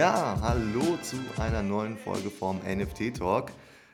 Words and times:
Ja, 0.00 0.38
hallo 0.40 0.96
zu 1.02 1.18
einer 1.38 1.62
neuen 1.62 1.98
Folge 1.98 2.30
vom 2.30 2.60
NFT 2.60 3.18
Talk. 3.18 3.50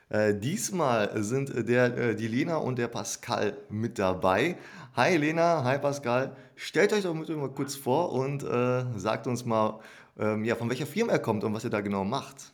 Äh, 0.09 0.35
diesmal 0.39 1.21
sind 1.21 1.69
der, 1.69 1.99
äh, 1.99 2.15
die 2.15 2.29
Lena 2.29 2.59
und 2.59 2.79
der 2.79 2.87
Pascal 2.87 3.57
mit 3.71 3.99
dabei. 3.99 4.57
Hi 4.95 5.17
Lena, 5.17 5.65
hi 5.65 5.81
Pascal. 5.81 6.37
Stellt 6.55 6.93
euch 6.93 7.03
doch 7.03 7.13
bitte 7.19 7.35
mal 7.35 7.49
kurz 7.49 7.75
vor 7.75 8.13
und 8.13 8.45
äh, 8.45 8.85
sagt 8.97 9.27
uns 9.27 9.45
mal, 9.45 9.81
ähm, 10.17 10.45
ja, 10.45 10.55
von 10.55 10.71
welcher 10.71 10.87
Firma 10.87 11.11
er 11.11 11.19
kommt 11.19 11.43
und 11.43 11.53
was 11.55 11.65
ihr 11.65 11.71
da 11.71 11.81
genau 11.81 12.05
macht. 12.05 12.53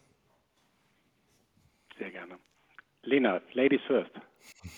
Sehr 1.98 2.10
gerne. 2.10 2.38
Lena, 3.02 3.42
Ladies 3.52 3.82
first. 3.86 4.12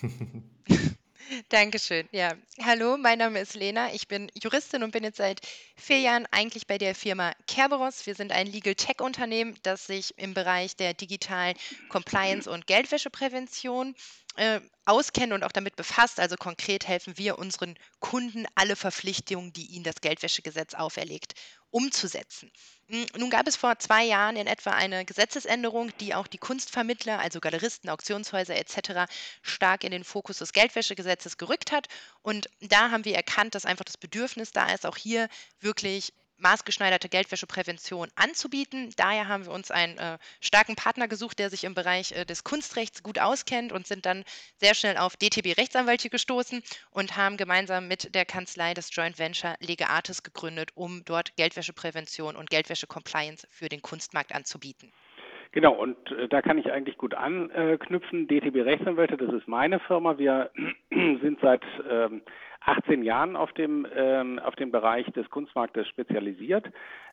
Dankeschön. 1.48 2.08
Ja, 2.12 2.32
hallo, 2.62 2.96
mein 2.96 3.18
Name 3.18 3.40
ist 3.40 3.54
Lena. 3.54 3.92
Ich 3.94 4.08
bin 4.08 4.30
Juristin 4.34 4.82
und 4.82 4.90
bin 4.90 5.04
jetzt 5.04 5.16
seit 5.16 5.40
vier 5.76 5.98
Jahren 5.98 6.26
eigentlich 6.30 6.66
bei 6.66 6.78
der 6.78 6.94
Firma 6.94 7.32
Kerberos. 7.46 8.06
Wir 8.06 8.14
sind 8.14 8.32
ein 8.32 8.46
Legal 8.46 8.74
Tech 8.74 9.00
Unternehmen, 9.00 9.56
das 9.62 9.86
sich 9.86 10.14
im 10.18 10.34
Bereich 10.34 10.76
der 10.76 10.94
digitalen 10.94 11.56
Compliance 11.88 12.50
und 12.50 12.66
Geldwäscheprävention 12.66 13.94
äh, 14.36 14.60
auskennt 14.84 15.32
und 15.32 15.44
auch 15.44 15.52
damit 15.52 15.76
befasst. 15.76 16.20
Also 16.20 16.36
konkret 16.36 16.86
helfen 16.86 17.16
wir 17.16 17.38
unseren 17.38 17.76
Kunden, 18.00 18.46
alle 18.54 18.76
Verpflichtungen, 18.76 19.52
die 19.52 19.66
ihnen 19.66 19.84
das 19.84 20.00
Geldwäschegesetz 20.00 20.74
auferlegt, 20.74 21.34
umzusetzen. 21.70 22.50
Hm, 22.88 23.06
nun 23.16 23.30
gab 23.30 23.48
es 23.48 23.56
vor 23.56 23.78
zwei 23.78 24.04
Jahren 24.04 24.36
in 24.36 24.46
etwa 24.46 24.70
eine 24.70 25.04
Gesetzesänderung, 25.04 25.96
die 25.98 26.14
auch 26.14 26.26
die 26.26 26.38
Kunstvermittler, 26.38 27.18
also 27.18 27.40
Galeristen, 27.40 27.88
Auktionshäuser 27.88 28.56
etc., 28.56 29.10
stark 29.42 29.84
in 29.84 29.90
den 29.90 30.04
Fokus 30.04 30.38
des 30.38 30.52
Geldwäschegesetzes 30.52 31.38
gerückt 31.38 31.72
hat. 31.72 31.88
Und 32.22 32.48
da 32.60 32.90
haben 32.90 33.04
wir 33.04 33.14
erkannt, 33.14 33.54
dass 33.54 33.64
einfach 33.64 33.84
das 33.84 33.96
Bedürfnis 33.96 34.52
da 34.52 34.72
ist, 34.72 34.84
auch 34.84 34.96
hier 34.96 35.28
wirklich 35.60 36.12
maßgeschneiderte 36.44 37.08
Geldwäscheprävention 37.08 38.08
anzubieten. 38.14 38.90
Daher 38.96 39.26
haben 39.26 39.46
wir 39.46 39.52
uns 39.52 39.70
einen 39.70 39.98
äh, 39.98 40.18
starken 40.40 40.76
Partner 40.76 41.08
gesucht, 41.08 41.40
der 41.40 41.50
sich 41.50 41.64
im 41.64 41.74
Bereich 41.74 42.12
äh, 42.12 42.24
des 42.24 42.44
Kunstrechts 42.44 43.02
gut 43.02 43.18
auskennt 43.18 43.72
und 43.72 43.86
sind 43.86 44.06
dann 44.06 44.24
sehr 44.58 44.74
schnell 44.74 44.96
auf 44.98 45.16
DTB 45.16 45.58
Rechtsanwälte 45.58 46.10
gestoßen 46.10 46.62
und 46.90 47.16
haben 47.16 47.36
gemeinsam 47.36 47.88
mit 47.88 48.14
der 48.14 48.26
Kanzlei 48.26 48.74
das 48.74 48.94
Joint 48.94 49.18
Venture 49.18 49.56
Lege 49.58 49.88
Artis 49.88 50.22
gegründet, 50.22 50.70
um 50.74 51.02
dort 51.04 51.34
Geldwäscheprävention 51.36 52.36
und 52.36 52.50
Geldwäsche-Compliance 52.50 53.48
für 53.50 53.68
den 53.68 53.82
Kunstmarkt 53.82 54.34
anzubieten. 54.34 54.92
Genau, 55.52 55.72
und 55.72 55.96
äh, 56.10 56.28
da 56.28 56.42
kann 56.42 56.58
ich 56.58 56.70
eigentlich 56.70 56.98
gut 56.98 57.14
anknüpfen. 57.14 58.26
DTB 58.26 58.56
Rechtsanwälte, 58.64 59.16
das 59.16 59.32
ist 59.32 59.48
meine 59.48 59.78
Firma. 59.80 60.18
Wir 60.18 60.50
sind 60.90 61.38
seit 61.40 61.62
ähm, 61.88 62.22
18 62.66 63.02
Jahren 63.02 63.36
auf 63.36 63.52
dem, 63.52 63.86
ähm, 63.94 64.38
auf 64.38 64.54
dem 64.56 64.70
Bereich 64.70 65.06
des 65.12 65.28
Kunstmarktes 65.28 65.86
spezialisiert. 65.88 66.66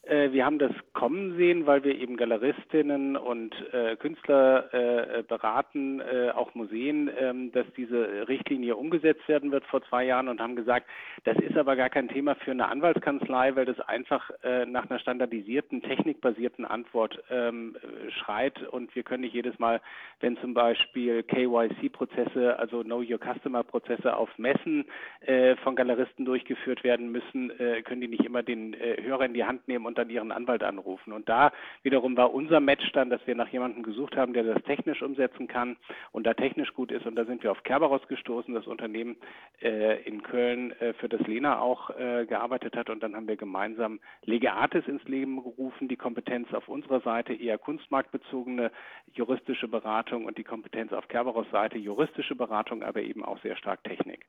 Äh, 0.03 0.31
wir 0.31 0.45
haben 0.45 0.59
das 0.59 0.71
kommen 0.93 1.35
sehen, 1.37 1.65
weil 1.67 1.83
wir 1.83 1.95
eben 1.95 2.15
Galeristinnen 2.15 3.17
und 3.17 3.53
äh, 3.73 3.95
Künstler 3.97 4.73
äh, 4.73 5.23
beraten, 5.23 5.99
äh, 5.99 6.31
auch 6.31 6.55
Museen, 6.55 7.09
ähm, 7.19 7.51
dass 7.51 7.65
diese 7.75 8.27
Richtlinie 8.27 8.77
umgesetzt 8.77 9.27
werden 9.27 9.51
wird 9.51 9.65
vor 9.65 9.83
zwei 9.83 10.05
Jahren 10.05 10.29
und 10.29 10.39
haben 10.39 10.55
gesagt, 10.55 10.87
das 11.25 11.37
ist 11.37 11.57
aber 11.57 11.75
gar 11.75 11.89
kein 11.89 12.07
Thema 12.07 12.35
für 12.35 12.51
eine 12.51 12.69
Anwaltskanzlei, 12.69 13.55
weil 13.55 13.65
das 13.65 13.79
einfach 13.81 14.31
äh, 14.43 14.65
nach 14.65 14.89
einer 14.89 14.99
standardisierten, 14.99 15.81
technikbasierten 15.81 16.65
Antwort 16.65 17.21
ähm, 17.29 17.75
schreit 18.09 18.63
und 18.69 18.95
wir 18.95 19.03
können 19.03 19.21
nicht 19.21 19.35
jedes 19.35 19.59
Mal, 19.59 19.81
wenn 20.21 20.37
zum 20.37 20.53
Beispiel 20.53 21.23
KYC-Prozesse, 21.23 22.57
also 22.57 22.83
Know 22.83 23.01
Your 23.01 23.19
Customer-Prozesse 23.19 24.15
auf 24.15 24.29
Messen 24.37 24.85
äh, 25.27 25.40
von 25.63 25.75
Galeristen 25.75 26.25
durchgeführt 26.25 26.83
werden 26.83 27.11
müssen, 27.11 27.51
können 27.83 28.01
die 28.01 28.07
nicht 28.07 28.25
immer 28.25 28.43
den 28.43 28.75
Hörer 28.75 29.25
in 29.25 29.33
die 29.33 29.45
Hand 29.45 29.67
nehmen 29.67 29.85
und 29.85 29.97
dann 29.97 30.09
ihren 30.09 30.31
Anwalt 30.31 30.63
anrufen. 30.63 31.13
Und 31.13 31.29
da 31.29 31.51
wiederum 31.83 32.17
war 32.17 32.33
unser 32.33 32.59
Match 32.59 32.91
dann, 32.93 33.09
dass 33.09 33.25
wir 33.25 33.35
nach 33.35 33.49
jemandem 33.49 33.83
gesucht 33.83 34.15
haben, 34.15 34.33
der 34.33 34.43
das 34.43 34.63
technisch 34.63 35.01
umsetzen 35.01 35.47
kann 35.47 35.77
und 36.11 36.25
da 36.25 36.33
technisch 36.33 36.73
gut 36.73 36.91
ist. 36.91 37.05
Und 37.05 37.15
da 37.15 37.25
sind 37.25 37.43
wir 37.43 37.51
auf 37.51 37.63
Kerberos 37.63 38.07
gestoßen, 38.07 38.53
das 38.53 38.67
Unternehmen 38.67 39.17
äh, 39.61 40.01
in 40.03 40.23
Köln, 40.23 40.71
äh, 40.79 40.93
für 40.93 41.09
das 41.09 41.21
Lena 41.21 41.59
auch 41.59 41.89
äh, 41.91 42.25
gearbeitet 42.25 42.75
hat. 42.75 42.89
Und 42.89 43.03
dann 43.03 43.15
haben 43.15 43.27
wir 43.27 43.37
gemeinsam 43.37 43.99
Legeatis 44.23 44.87
ins 44.87 45.03
Leben 45.05 45.43
gerufen, 45.43 45.87
die 45.87 45.97
Kompetenz 45.97 46.53
auf 46.53 46.67
unserer 46.67 47.01
Seite 47.01 47.33
eher 47.33 47.57
kunstmarktbezogene 47.57 48.71
juristische 49.13 49.67
Beratung 49.67 50.25
und 50.25 50.37
die 50.37 50.43
Kompetenz 50.43 50.93
auf 50.93 51.07
Kerberos 51.07 51.49
Seite 51.51 51.77
juristische 51.77 52.35
Beratung, 52.35 52.83
aber 52.83 53.01
eben 53.01 53.23
auch 53.23 53.41
sehr 53.41 53.55
stark 53.55 53.83
Technik. 53.83 54.25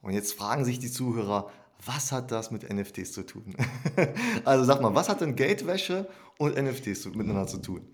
Und 0.00 0.12
jetzt 0.12 0.34
fragen 0.34 0.64
sich 0.64 0.78
die 0.78 0.90
Zuhörer, 0.90 1.50
was 1.84 2.12
hat 2.12 2.30
das 2.30 2.50
mit 2.50 2.68
NFTs 2.68 3.12
zu 3.12 3.24
tun? 3.24 3.56
also 4.44 4.64
sag 4.64 4.80
mal, 4.80 4.94
was 4.94 5.08
hat 5.08 5.20
denn 5.20 5.36
Geldwäsche 5.36 6.08
und 6.36 6.56
NFTs 6.56 7.06
miteinander 7.06 7.46
zu 7.46 7.58
tun? 7.58 7.86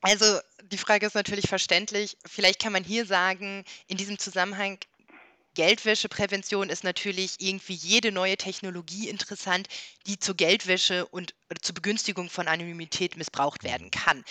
Also 0.00 0.38
die 0.64 0.78
Frage 0.78 1.06
ist 1.06 1.14
natürlich 1.14 1.48
verständlich. 1.48 2.16
Vielleicht 2.24 2.60
kann 2.60 2.72
man 2.72 2.84
hier 2.84 3.04
sagen, 3.04 3.64
in 3.86 3.96
diesem 3.96 4.18
Zusammenhang, 4.18 4.78
Geldwäscheprävention 5.54 6.70
ist 6.70 6.84
natürlich 6.84 7.36
irgendwie 7.38 7.74
jede 7.74 8.12
neue 8.12 8.36
Technologie 8.36 9.08
interessant, 9.08 9.68
die 10.06 10.18
zur 10.18 10.36
Geldwäsche 10.36 11.06
und 11.06 11.34
zur 11.60 11.74
Begünstigung 11.74 12.30
von 12.30 12.46
Anonymität 12.46 13.16
missbraucht 13.16 13.64
werden 13.64 13.90
kann. 13.90 14.24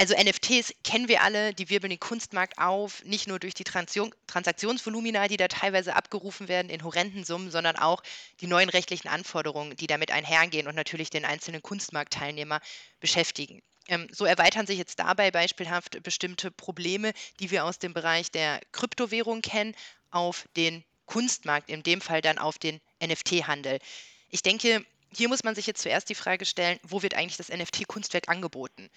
Also 0.00 0.14
NFTs 0.14 0.74
kennen 0.84 1.08
wir 1.08 1.22
alle, 1.22 1.52
die 1.52 1.70
wirbeln 1.70 1.90
den 1.90 1.98
Kunstmarkt 1.98 2.56
auf, 2.56 3.02
nicht 3.04 3.26
nur 3.26 3.40
durch 3.40 3.54
die 3.54 3.64
Transaktionsvolumina, 3.64 5.26
die 5.26 5.36
da 5.36 5.48
teilweise 5.48 5.96
abgerufen 5.96 6.46
werden 6.46 6.70
in 6.70 6.84
horrenden 6.84 7.24
Summen, 7.24 7.50
sondern 7.50 7.74
auch 7.74 8.04
die 8.40 8.46
neuen 8.46 8.68
rechtlichen 8.68 9.08
Anforderungen, 9.08 9.74
die 9.74 9.88
damit 9.88 10.12
einhergehen 10.12 10.68
und 10.68 10.76
natürlich 10.76 11.10
den 11.10 11.24
einzelnen 11.24 11.62
Kunstmarktteilnehmer 11.62 12.60
beschäftigen. 13.00 13.60
Ähm, 13.88 14.06
so 14.12 14.24
erweitern 14.24 14.68
sich 14.68 14.78
jetzt 14.78 15.00
dabei 15.00 15.32
beispielhaft 15.32 16.00
bestimmte 16.04 16.52
Probleme, 16.52 17.12
die 17.40 17.50
wir 17.50 17.64
aus 17.64 17.80
dem 17.80 17.92
Bereich 17.92 18.30
der 18.30 18.60
Kryptowährung 18.70 19.42
kennen, 19.42 19.74
auf 20.12 20.44
den 20.56 20.84
Kunstmarkt, 21.06 21.70
in 21.70 21.82
dem 21.82 22.00
Fall 22.00 22.20
dann 22.20 22.38
auf 22.38 22.58
den 22.58 22.80
NFT-Handel. 23.02 23.80
Ich 24.30 24.42
denke, 24.42 24.86
hier 25.12 25.28
muss 25.28 25.42
man 25.42 25.56
sich 25.56 25.66
jetzt 25.66 25.82
zuerst 25.82 26.08
die 26.08 26.14
Frage 26.14 26.44
stellen, 26.44 26.78
wo 26.84 27.02
wird 27.02 27.14
eigentlich 27.14 27.36
das 27.36 27.48
NFT-Kunstwerk 27.48 28.28
angeboten? 28.28 28.88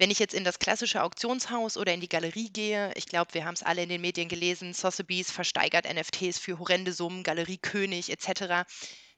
Wenn 0.00 0.10
ich 0.10 0.18
jetzt 0.18 0.32
in 0.32 0.44
das 0.44 0.58
klassische 0.58 1.02
Auktionshaus 1.02 1.76
oder 1.76 1.92
in 1.92 2.00
die 2.00 2.08
Galerie 2.08 2.48
gehe, 2.48 2.90
ich 2.94 3.04
glaube, 3.04 3.34
wir 3.34 3.44
haben 3.44 3.52
es 3.52 3.62
alle 3.62 3.82
in 3.82 3.90
den 3.90 4.00
Medien 4.00 4.30
gelesen, 4.30 4.72
Sotheby's 4.72 5.30
versteigert 5.30 5.84
NFTs 5.84 6.38
für 6.38 6.58
horrende 6.58 6.94
Summen, 6.94 7.22
Galeriekönig 7.22 8.10
etc., 8.10 8.66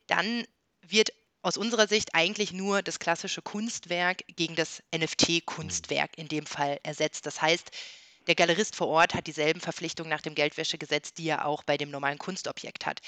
dann 0.08 0.44
wird 0.84 1.12
aus 1.40 1.56
unserer 1.56 1.86
Sicht 1.86 2.16
eigentlich 2.16 2.52
nur 2.52 2.82
das 2.82 2.98
klassische 2.98 3.42
Kunstwerk 3.42 4.24
gegen 4.34 4.56
das 4.56 4.82
NFT-Kunstwerk 4.92 6.18
in 6.18 6.26
dem 6.26 6.46
Fall 6.46 6.80
ersetzt. 6.82 7.26
Das 7.26 7.40
heißt, 7.40 7.70
der 8.26 8.34
Galerist 8.34 8.74
vor 8.74 8.88
Ort 8.88 9.14
hat 9.14 9.28
dieselben 9.28 9.60
Verpflichtungen 9.60 10.10
nach 10.10 10.22
dem 10.22 10.34
Geldwäschegesetz, 10.34 11.14
die 11.14 11.28
er 11.28 11.46
auch 11.46 11.62
bei 11.62 11.76
dem 11.76 11.92
normalen 11.92 12.18
Kunstobjekt 12.18 12.86
hat. 12.86 12.98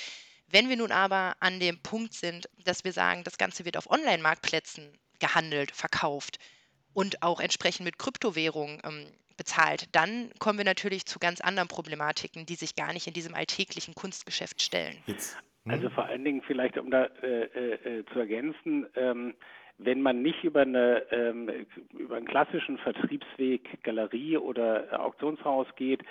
Wenn 0.46 0.68
wir 0.68 0.76
nun 0.76 0.92
aber 0.92 1.34
an 1.40 1.58
dem 1.58 1.82
Punkt 1.82 2.14
sind, 2.14 2.48
dass 2.64 2.84
wir 2.84 2.92
sagen, 2.92 3.24
das 3.24 3.36
Ganze 3.36 3.64
wird 3.64 3.76
auf 3.76 3.90
Online-Marktplätzen 3.90 4.96
gehandelt, 5.18 5.72
verkauft, 5.72 6.38
und 6.94 7.22
auch 7.22 7.40
entsprechend 7.40 7.84
mit 7.84 7.98
Kryptowährungen 7.98 8.80
ähm, 8.84 9.06
bezahlt, 9.36 9.88
dann 9.92 10.30
kommen 10.38 10.58
wir 10.58 10.64
natürlich 10.64 11.06
zu 11.06 11.18
ganz 11.18 11.40
anderen 11.40 11.68
Problematiken, 11.68 12.46
die 12.46 12.54
sich 12.54 12.76
gar 12.76 12.92
nicht 12.92 13.06
in 13.06 13.12
diesem 13.12 13.34
alltäglichen 13.34 13.94
Kunstgeschäft 13.94 14.62
stellen. 14.62 14.96
Jetzt, 15.06 15.36
hm? 15.64 15.72
Also 15.72 15.90
vor 15.90 16.06
allen 16.06 16.24
Dingen 16.24 16.42
vielleicht, 16.46 16.78
um 16.78 16.90
da 16.90 17.06
äh, 17.22 17.44
äh, 17.44 17.98
äh, 17.98 18.04
zu 18.12 18.18
ergänzen, 18.20 18.86
ähm, 18.94 19.34
wenn 19.78 20.02
man 20.02 20.22
nicht 20.22 20.44
über, 20.44 20.62
eine, 20.62 21.02
ähm, 21.10 21.50
über 21.98 22.16
einen 22.16 22.26
klassischen 22.26 22.78
Vertriebsweg 22.78 23.82
Galerie 23.82 24.36
oder 24.36 25.00
Auktionshaus 25.00 25.66
geht, 25.74 26.02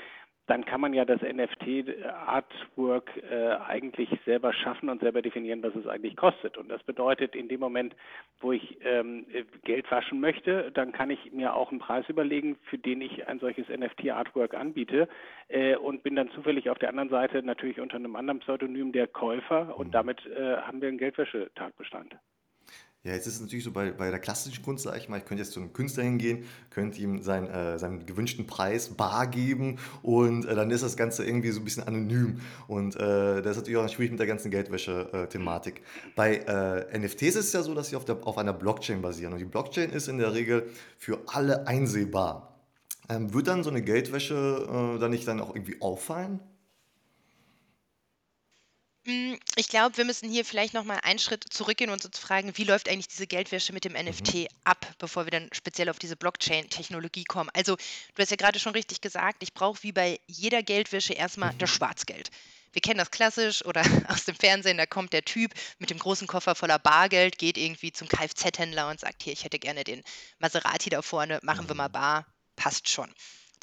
dann 0.48 0.66
kann 0.66 0.82
man 0.82 0.94
ja 0.94 1.06
das 1.06 1.22
NFT-Artwork 1.22 3.12
äh, 3.30 3.56
eigentlich 3.66 4.10
selber 4.26 4.52
schaffen 4.54 4.90
und 4.90 5.00
selber 5.00 5.22
definieren, 5.22 5.64
was 5.64 5.74
es 5.76 5.88
eigentlich 5.88 6.18
kostet. 6.18 6.58
Und 6.58 6.70
das 6.70 6.84
bedeutet, 6.84 7.36
in 7.36 7.48
dem 7.48 7.62
Moment, 7.62 7.96
wo 8.42 8.52
ich 8.52 8.78
ähm, 8.84 9.26
Geld 9.64 9.90
waschen 9.90 10.20
möchte, 10.20 10.72
dann 10.72 10.92
kann 10.92 11.10
ich 11.10 11.32
mir 11.32 11.56
auch 11.56 11.72
einen 11.72 11.80
Preis 11.80 12.08
überlegen, 12.10 12.58
für 12.70 12.78
den 12.78 13.02
ich 13.02 13.28
ein 13.28 13.40
solches 13.40 13.70
NFT-Artwork 13.70 14.54
anbiete 14.54 15.08
äh, 15.48 15.78
und 15.78 16.04
bin 16.04 16.16
dann 16.16 16.30
zufällig 16.32 16.70
auf 16.70 16.80
der 16.80 16.90
anderen 16.90 17.10
Seite 17.10 17.42
natürlich 17.42 17.80
unter 17.80 17.96
einem 17.96 18.16
anderen 18.18 18.40
Pseudonym 18.40 18.92
der 18.92 19.08
Käufer 19.08 19.78
und 19.78 19.88
mhm. 19.88 19.92
damit 19.92 20.26
äh, 20.26 20.58
haben 20.58 20.82
wir 20.82 20.90
einen 20.90 20.98
Geldwäschetatbestand. 20.98 22.16
Ja, 23.06 23.12
jetzt 23.12 23.28
ist 23.28 23.36
es 23.36 23.42
natürlich 23.42 23.66
so 23.66 23.72
bei, 23.72 23.92
bei 23.92 24.10
der 24.10 24.20
klassischen 24.20 24.64
Kunst, 24.64 24.86
sag 24.86 24.96
ich 24.96 25.10
mal, 25.10 25.18
ich 25.18 25.26
könnte 25.26 25.44
jetzt 25.44 25.52
zu 25.52 25.60
einem 25.60 25.74
Künstler 25.74 26.04
hingehen, 26.04 26.46
könnte 26.70 27.02
ihm 27.02 27.22
sein, 27.22 27.50
äh, 27.50 27.78
seinen 27.78 28.06
gewünschten 28.06 28.48
Preis 28.48 28.88
bar 28.88 29.28
geben 29.28 29.78
und 30.02 30.46
äh, 30.46 30.56
dann 30.56 30.72
ist 30.72 30.84
das 30.84 30.96
Ganze 30.96 31.26
irgendwie 31.26 31.52
so 31.52 31.60
ein 31.60 31.66
bisschen 31.66 31.84
anonym. 31.84 32.40
Und 32.70 32.96
äh, 32.96 33.42
das 33.42 33.52
ist 33.52 33.58
natürlich 33.58 33.78
auch 33.78 33.90
schwierig 33.90 34.12
mit 34.12 34.22
der 34.22 34.28
ganzen 34.28 34.52
Geldwäsche-Thematik. 34.52 35.82
Bei 36.16 36.38
äh, 36.38 36.98
NFTs 36.98 37.36
ist 37.36 37.48
es 37.48 37.54
ja 37.54 37.62
so, 37.62 37.74
dass 37.74 37.90
sie 37.90 37.98
auf, 37.98 38.06
der, 38.06 38.26
auf 38.26 38.38
einer 38.38 38.54
Blockchain 38.54 39.02
basieren 39.02 39.34
und 39.34 39.40
die 39.40 39.46
Blockchain 39.46 39.90
ist 39.90 40.08
in 40.08 40.18
der 40.18 40.34
Regel 40.34 40.70
für 40.98 41.20
alle 41.28 41.68
einsehbar. 41.68 42.58
Ähm, 43.10 43.34
wird 43.34 43.48
dann 43.48 43.64
so 43.64 43.70
eine 43.70 43.82
Geldwäsche 43.82 44.96
äh, 44.96 45.00
dann 45.00 45.12
nicht 45.12 45.28
dann 45.28 45.42
auch 45.42 45.54
irgendwie 45.54 45.82
auffallen? 45.82 46.40
Hm, 49.06 49.38
ich 49.58 49.68
glaube, 49.68 49.98
wir 49.98 50.06
müssen 50.06 50.30
hier 50.30 50.46
vielleicht 50.46 50.74
noch 50.74 50.86
mal 50.86 51.00
einen 51.04 51.20
Schritt 51.20 51.44
zurückgehen 51.52 51.90
und 51.90 52.06
uns 52.06 52.18
fragen, 52.18 52.56
wie 52.58 52.64
läuft 52.64 52.88
eigentlich 52.88 53.10
diese 53.10 53.28
Geldwäsche 53.28 53.74
mit 53.74 53.84
dem 53.84 53.96
Mhm. 54.06 54.34
NFT 54.34 54.48
ab, 54.64 54.96
bevor 54.98 55.26
wir 55.26 55.32
dann 55.32 55.50
speziell 55.52 55.90
auf 55.90 56.00
diese 56.00 56.16
Blockchain-Technologie 56.16 57.26
kommen. 57.26 57.50
Also, 57.54 57.76
du 57.76 58.22
hast 58.22 58.30
ja 58.32 58.38
gerade 58.38 58.60
schon 58.60 58.72
richtig 58.74 59.02
gesagt, 59.02 59.44
ich 59.44 59.54
brauche 59.54 59.84
wie 59.84 59.92
bei 59.92 60.20
jeder 60.28 60.64
Geldwäsche 60.64 61.14
erstmal 61.14 61.54
das 61.58 61.70
Mhm. 61.70 61.76
Schwarzgeld. 61.76 62.30
Wir 62.72 62.82
kennen 62.82 62.98
das 62.98 63.12
klassisch 63.12 63.66
oder 63.66 63.82
aus 64.08 64.24
dem 64.24 64.36
Fernsehen, 64.36 64.78
da 64.78 64.86
kommt 64.86 65.12
der 65.12 65.26
Typ 65.26 65.54
mit 65.80 65.90
dem 65.90 66.00
großen 66.00 66.28
Koffer 66.28 66.56
voller 66.56 66.80
Bargeld, 66.80 67.38
geht 67.38 67.58
irgendwie 67.58 67.92
zum 67.92 68.08
Kfz-Händler 68.08 68.90
und 68.90 69.02
sagt: 69.02 69.24
„Hier, 69.24 69.34
ich 69.34 69.44
hätte 69.44 69.60
gerne 69.60 69.84
den 69.84 70.02
Maserati 70.40 70.90
da 70.90 71.02
vorne, 71.02 71.40
machen 71.44 71.68
wir 71.68 71.76
mal 71.76 71.90
Mhm. 71.90 71.92
bar, 71.92 72.26
passt 72.56 72.88
schon.“ 72.88 73.14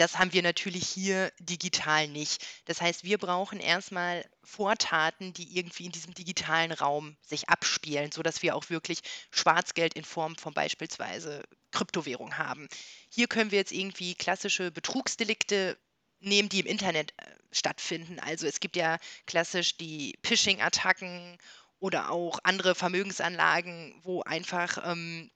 Das 0.00 0.18
haben 0.18 0.32
wir 0.32 0.42
natürlich 0.42 0.88
hier 0.88 1.30
digital 1.40 2.08
nicht. 2.08 2.42
Das 2.64 2.80
heißt, 2.80 3.04
wir 3.04 3.18
brauchen 3.18 3.60
erstmal 3.60 4.24
Vortaten, 4.42 5.34
die 5.34 5.58
irgendwie 5.58 5.84
in 5.84 5.92
diesem 5.92 6.14
digitalen 6.14 6.72
Raum 6.72 7.18
sich 7.20 7.50
abspielen, 7.50 8.10
sodass 8.10 8.40
wir 8.40 8.56
auch 8.56 8.70
wirklich 8.70 9.00
Schwarzgeld 9.30 9.92
in 9.92 10.04
Form 10.04 10.36
von 10.36 10.54
beispielsweise 10.54 11.42
Kryptowährung 11.70 12.38
haben. 12.38 12.66
Hier 13.10 13.28
können 13.28 13.50
wir 13.50 13.58
jetzt 13.58 13.72
irgendwie 13.72 14.14
klassische 14.14 14.70
Betrugsdelikte 14.70 15.76
nehmen, 16.20 16.48
die 16.48 16.60
im 16.60 16.66
Internet, 16.66 17.12
äh, 17.18 17.24
stattfinden. 17.52 18.18
Also, 18.20 18.46
es 18.46 18.60
gibt 18.60 18.76
ja 18.76 18.98
klassisch 19.26 19.76
die 19.76 20.18
Phishing-Attacken 20.24 21.36
oder 21.78 22.10
auch 22.10 22.38
andere 22.42 22.74
Vermögensanlagen, 22.74 24.00
wo 24.02 24.22
einfach, 24.22 24.78
ähm, 24.82 25.30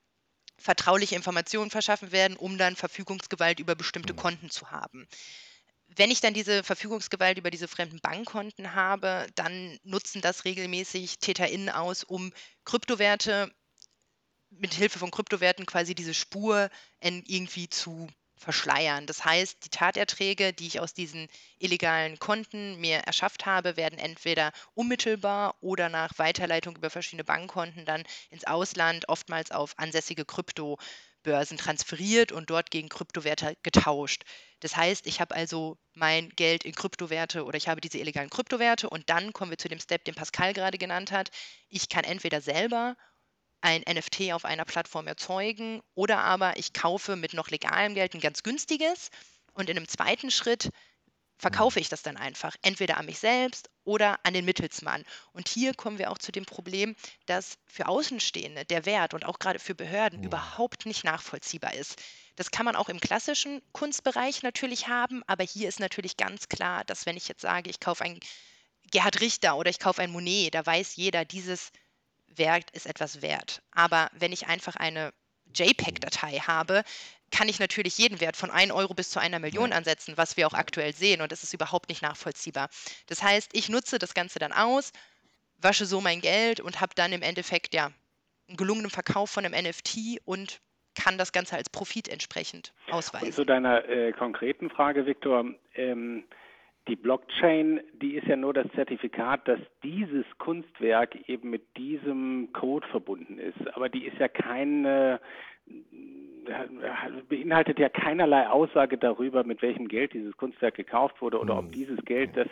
vertrauliche 0.57 1.15
Informationen 1.15 1.71
verschaffen 1.71 2.11
werden, 2.11 2.37
um 2.37 2.57
dann 2.57 2.75
Verfügungsgewalt 2.75 3.59
über 3.59 3.75
bestimmte 3.75 4.13
Mhm. 4.13 4.15
Konten 4.15 4.49
zu 4.49 4.71
haben. 4.71 5.07
Wenn 5.87 6.11
ich 6.11 6.21
dann 6.21 6.33
diese 6.33 6.63
Verfügungsgewalt 6.63 7.37
über 7.37 7.51
diese 7.51 7.67
fremden 7.67 7.99
Bankkonten 8.01 8.73
habe, 8.75 9.27
dann 9.35 9.79
nutzen 9.83 10.21
das 10.21 10.45
regelmäßig 10.45 11.19
TäterInnen 11.19 11.69
aus, 11.69 12.03
um 12.03 12.33
Kryptowerte 12.65 13.51
mit 14.49 14.73
Hilfe 14.73 14.99
von 14.99 15.11
Kryptowerten 15.11 15.65
quasi 15.65 15.95
diese 15.95 16.13
Spur 16.13 16.69
en 16.99 17.23
irgendwie 17.25 17.69
zu 17.69 18.07
verschleiern. 18.37 19.05
Das 19.07 19.23
heißt, 19.23 19.65
die 19.65 19.69
Taterträge, 19.69 20.53
die 20.53 20.67
ich 20.67 20.79
aus 20.79 20.93
diesen 20.93 21.27
illegalen 21.57 22.19
Konten 22.19 22.79
mir 22.79 22.97
erschafft 22.99 23.45
habe, 23.45 23.77
werden 23.77 23.97
entweder 23.99 24.51
unmittelbar 24.73 25.55
oder 25.61 25.89
nach 25.89 26.17
Weiterleitung 26.17 26.75
über 26.75 26.89
verschiedene 26.89 27.23
Bankkonten 27.23 27.85
dann 27.85 28.03
ins 28.29 28.45
Ausland, 28.45 29.09
oftmals 29.09 29.51
auf 29.51 29.73
ansässige 29.77 30.25
Kryptobörsen 30.25 31.57
transferiert 31.57 32.31
und 32.31 32.49
dort 32.49 32.71
gegen 32.71 32.89
Kryptowerte 32.89 33.57
getauscht. 33.63 34.23
Das 34.59 34.75
heißt, 34.75 35.07
ich 35.07 35.21
habe 35.21 35.35
also 35.35 35.77
mein 35.93 36.29
Geld 36.29 36.65
in 36.65 36.75
Kryptowerte 36.75 37.45
oder 37.45 37.57
ich 37.57 37.67
habe 37.67 37.81
diese 37.81 37.99
illegalen 37.99 38.29
Kryptowerte 38.29 38.89
und 38.89 39.09
dann 39.09 39.33
kommen 39.33 39.51
wir 39.51 39.57
zu 39.57 39.69
dem 39.69 39.79
Step, 39.79 40.03
den 40.05 40.15
Pascal 40.15 40.53
gerade 40.53 40.77
genannt 40.77 41.11
hat. 41.11 41.29
Ich 41.69 41.89
kann 41.89 42.03
entweder 42.03 42.41
selber 42.41 42.95
ein 43.65 43.83
NFT 43.89 44.33
auf 44.33 44.45
einer 44.45 44.65
Plattform 44.65 45.07
erzeugen 45.07 45.81
oder 45.95 46.19
aber 46.19 46.57
ich 46.57 46.73
kaufe 46.73 47.15
mit 47.17 47.33
noch 47.33 47.49
legalem 47.49 47.95
Geld 47.95 48.13
ein 48.15 48.21
ganz 48.21 48.43
günstiges 48.43 49.09
und 49.53 49.69
in 49.69 49.77
einem 49.77 49.87
zweiten 49.89 50.31
Schritt 50.31 50.69
verkaufe 51.37 51.79
ich 51.79 51.89
das 51.89 52.01
dann 52.03 52.17
einfach 52.17 52.55
entweder 52.61 52.97
an 52.97 53.05
mich 53.07 53.19
selbst 53.19 53.69
oder 53.83 54.19
an 54.23 54.33
den 54.33 54.45
Mittelsmann. 54.45 55.03
Und 55.33 55.49
hier 55.49 55.73
kommen 55.73 55.97
wir 55.99 56.11
auch 56.11 56.17
zu 56.17 56.31
dem 56.31 56.45
Problem, 56.45 56.95
dass 57.25 57.57
für 57.67 57.87
Außenstehende 57.87 58.65
der 58.65 58.85
Wert 58.85 59.13
und 59.13 59.25
auch 59.25 59.39
gerade 59.39 59.59
für 59.59 59.75
Behörden 59.75 60.19
Mhm. 60.19 60.23
überhaupt 60.23 60.85
nicht 60.85 61.03
nachvollziehbar 61.03 61.73
ist. 61.73 62.01
Das 62.37 62.51
kann 62.51 62.65
man 62.65 62.75
auch 62.77 62.89
im 62.89 62.99
klassischen 63.01 63.61
Kunstbereich 63.73 64.43
natürlich 64.43 64.87
haben, 64.87 65.23
aber 65.27 65.43
hier 65.43 65.67
ist 65.69 65.79
natürlich 65.81 66.17
ganz 66.17 66.47
klar, 66.49 66.85
dass 66.85 67.05
wenn 67.05 67.17
ich 67.17 67.27
jetzt 67.27 67.41
sage, 67.41 67.69
ich 67.69 67.79
kaufe 67.81 68.03
ein 68.05 68.19
Gerhard 68.91 69.21
Richter 69.21 69.57
oder 69.57 69.69
ich 69.69 69.79
kaufe 69.79 70.01
ein 70.01 70.11
Monet, 70.11 70.55
da 70.55 70.65
weiß 70.65 70.95
jeder, 70.95 71.25
dieses 71.25 71.71
Werk 72.37 72.65
ist 72.73 72.85
etwas 72.85 73.21
wert. 73.21 73.61
Aber 73.71 74.09
wenn 74.13 74.31
ich 74.31 74.47
einfach 74.47 74.75
eine. 74.75 75.13
JPEG-Datei 75.53 76.39
habe, 76.39 76.83
kann 77.31 77.47
ich 77.47 77.59
natürlich 77.59 77.97
jeden 77.99 78.19
Wert 78.19 78.35
von 78.35 78.49
1 78.51 78.71
Euro 78.73 78.93
bis 78.93 79.11
zu 79.11 79.19
einer 79.19 79.39
Million 79.39 79.71
ansetzen, 79.73 80.17
was 80.17 80.35
wir 80.37 80.47
auch 80.47 80.53
aktuell 80.53 80.91
sehen 80.93 81.21
und 81.21 81.31
das 81.31 81.43
ist 81.43 81.53
überhaupt 81.53 81.87
nicht 81.87 82.01
nachvollziehbar. 82.01 82.67
Das 83.07 83.21
heißt, 83.23 83.51
ich 83.53 83.69
nutze 83.69 83.99
das 83.99 84.15
Ganze 84.15 84.39
dann 84.39 84.51
aus, 84.51 84.91
wasche 85.57 85.85
so 85.85 86.01
mein 86.01 86.19
Geld 86.19 86.59
und 86.59 86.81
habe 86.81 86.93
dann 86.95 87.13
im 87.13 87.21
Endeffekt, 87.21 87.73
ja, 87.73 87.91
'n 88.49 88.57
gelungenen 88.57 88.89
Verkauf 88.89 89.29
von 89.29 89.43
'nem 89.43 89.53
NFT 89.53 90.19
und 90.25 90.59
kann 90.95 91.17
das 91.17 91.31
Ganze 91.31 91.55
als 91.55 91.69
Profit 91.69 92.07
entsprechend 92.09 92.73
Und 92.87 92.91
zu 92.91 92.97
ausweisen. 92.97 93.45
deiner 93.47 93.87
äh, 93.87 94.11
konkreten 94.13 94.69
Frage, 94.69 95.05
Viktor, 95.05 95.45
ähm, 95.75 96.25
die 96.87 96.95
Blockchain, 96.95 97.81
die 97.93 98.15
ist 98.15 98.27
ja 98.27 98.35
nur 98.35 98.53
das 98.53 98.67
Zertifikat, 98.75 99.47
dass 99.47 99.59
dieses 99.83 100.25
Kunstwerk 100.37 101.27
eben 101.27 101.49
mit 101.49 101.63
diesem 101.77 102.49
Code 102.53 102.87
verbunden 102.87 103.39
ist. 103.39 103.75
Aber 103.75 103.89
die 103.89 104.05
ist 104.05 104.17
ja 104.19 104.27
keine, 104.27 105.19
beinhaltet 107.27 107.79
ja 107.79 107.89
keinerlei 107.89 108.47
Aussage 108.47 108.97
darüber, 108.97 109.43
mit 109.43 109.61
welchem 109.61 109.87
Geld 109.87 110.13
dieses 110.13 110.37
Kunstwerk 110.37 110.75
gekauft 110.75 111.21
wurde 111.21 111.39
oder 111.39 111.57
ob 111.57 111.65
Mhm. 111.65 111.71
dieses 111.71 112.05
Geld, 112.05 112.37
das, 112.37 112.47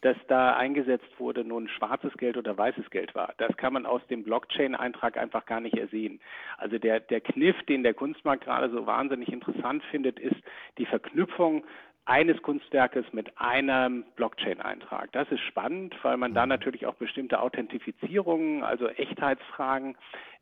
das 0.00 0.16
da 0.26 0.56
eingesetzt 0.56 1.08
wurde, 1.18 1.44
nun 1.44 1.68
schwarzes 1.68 2.12
Geld 2.14 2.36
oder 2.36 2.58
weißes 2.58 2.90
Geld 2.90 3.14
war. 3.14 3.34
Das 3.38 3.56
kann 3.56 3.72
man 3.72 3.86
aus 3.86 4.04
dem 4.08 4.24
Blockchain-Eintrag 4.24 5.16
einfach 5.16 5.46
gar 5.46 5.60
nicht 5.60 5.76
ersehen. 5.76 6.20
Also 6.56 6.78
der, 6.78 6.98
der 6.98 7.20
Kniff, 7.20 7.56
den 7.68 7.84
der 7.84 7.94
Kunstmarkt 7.94 8.44
gerade 8.44 8.70
so 8.70 8.86
wahnsinnig 8.86 9.32
interessant 9.32 9.84
findet, 9.84 10.18
ist 10.18 10.36
die 10.78 10.86
Verknüpfung 10.86 11.64
eines 12.08 12.40
Kunstwerkes 12.42 13.04
mit 13.12 13.38
einem 13.38 14.04
Blockchain-Eintrag. 14.16 15.12
Das 15.12 15.30
ist 15.30 15.40
spannend, 15.40 15.94
weil 16.02 16.16
man 16.16 16.32
da 16.32 16.46
Mhm. 16.46 16.50
natürlich 16.50 16.86
auch 16.86 16.94
bestimmte 16.94 17.40
Authentifizierungen, 17.40 18.62
also 18.64 18.88
Echtheitsfragen, 18.88 19.94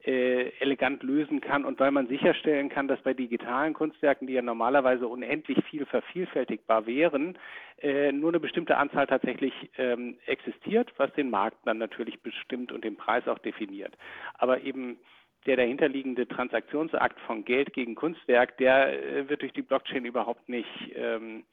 äh, 0.05 0.51
elegant 0.61 1.03
lösen 1.03 1.41
kann 1.41 1.65
und 1.65 1.81
weil 1.81 1.91
man 1.91 2.07
sicherstellen 2.07 2.69
kann, 2.69 2.87
dass 2.87 3.01
bei 3.01 3.15
digitalen 3.15 3.75
Kunstwerken, 3.75 4.29
die 4.29 4.35
ja 4.35 4.43
normalerweise 4.43 5.09
unendlich 5.09 5.59
viel 5.65 5.85
vervielfältigbar 5.87 6.87
wären, 6.87 7.37
äh, 7.83 8.13
nur 8.13 8.31
eine 8.31 8.39
bestimmte 8.39 8.77
Anzahl 8.77 9.09
tatsächlich 9.09 9.53
ähm, 9.77 10.19
existiert, 10.27 10.93
was 10.99 11.13
den 11.15 11.31
Markt 11.31 11.59
dann 11.65 11.79
natürlich 11.79 12.21
bestimmt 12.21 12.71
und 12.71 12.85
den 12.85 12.97
Preis 12.97 13.27
auch 13.27 13.39
definiert. 13.39 13.99
Aber 14.39 14.61
eben 14.61 14.99
der 15.47 15.57
dahinterliegende 15.57 16.27
Transaktionsakt 16.29 17.19
von 17.21 17.45
Geld 17.45 17.73
gegen 17.73 17.95
Kunstwerk, 17.95 18.59
der 18.59 19.03
äh, 19.03 19.29
wird 19.29 19.43
durch 19.43 19.53
die 19.53 19.63
Blockchain 19.63 20.05
überhaupt 20.05 20.49
nicht 20.49 20.69
ähm, 20.95 21.45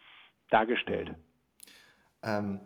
dargestellt. 0.50 1.14
Ähm, 2.24 2.60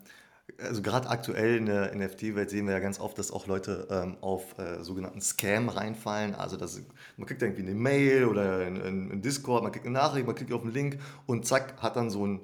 also 0.60 0.82
gerade 0.82 1.10
aktuell 1.10 1.58
in 1.58 1.66
der 1.66 1.94
NFT-Welt 1.94 2.50
sehen 2.50 2.68
wir 2.68 2.74
ja 2.74 2.80
ganz 2.80 3.00
oft, 3.00 3.18
dass 3.18 3.32
auch 3.32 3.48
Leute 3.48 3.88
ähm, 3.92 4.18
auf 4.22 4.58
äh, 4.58 4.82
sogenannten 4.82 5.22
Scam 5.22 5.68
reinfallen. 5.70 6.36
Also 6.36 6.58
dass, 6.58 6.82
man 7.18 7.28
kriegt 7.28 7.42
irgendwie 7.42 7.64
eine 7.64 7.76
Mail 7.76 8.26
oder 8.26 8.66
in, 8.66 8.78
in, 8.78 9.12
in 9.12 9.22
Discord, 9.22 9.64
man 9.64 9.72
kriegt 9.72 9.86
eine 9.86 9.94
Nachricht, 9.94 10.26
man 10.26 10.36
klickt 10.36 10.54
auf 10.54 10.64
einen 10.64 10.74
Link 10.74 11.00
und 11.26 11.46
zack, 11.46 11.82
hat 11.82 11.98
dann 11.98 12.10
so 12.10 12.26
ein, 12.26 12.40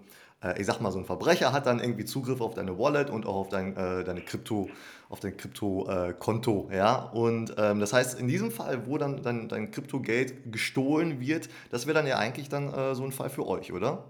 ich 0.59 0.65
sag 0.65 0.79
mal, 0.81 0.91
so 0.91 0.99
ein 0.99 1.05
Verbrecher 1.05 1.51
hat 1.53 1.65
dann 1.65 1.79
irgendwie 1.79 2.05
Zugriff 2.05 2.41
auf 2.41 2.53
deine 2.53 2.77
Wallet 2.77 3.09
und 3.09 3.25
auch 3.25 3.35
auf 3.35 3.49
dein, 3.49 3.75
äh, 3.77 4.03
deine 4.03 4.21
Krypto, 4.21 4.69
auf 5.09 5.19
dein 5.19 5.37
Krypto-Konto, 5.37 6.69
ja. 6.73 6.95
Und 6.95 7.55
ähm, 7.57 7.79
das 7.79 7.93
heißt, 7.93 8.19
in 8.19 8.27
diesem 8.27 8.51
Fall, 8.51 8.85
wo 8.87 8.97
dann 8.97 9.21
dein, 9.23 9.47
dein 9.49 9.71
Kryptogeld 9.71 10.51
gestohlen 10.51 11.19
wird, 11.19 11.49
das 11.71 11.85
wäre 11.87 11.95
dann 11.95 12.07
ja 12.07 12.17
eigentlich 12.17 12.49
dann 12.49 12.73
äh, 12.73 12.95
so 12.95 13.03
ein 13.03 13.11
Fall 13.11 13.29
für 13.29 13.45
euch, 13.47 13.71
oder? 13.73 14.03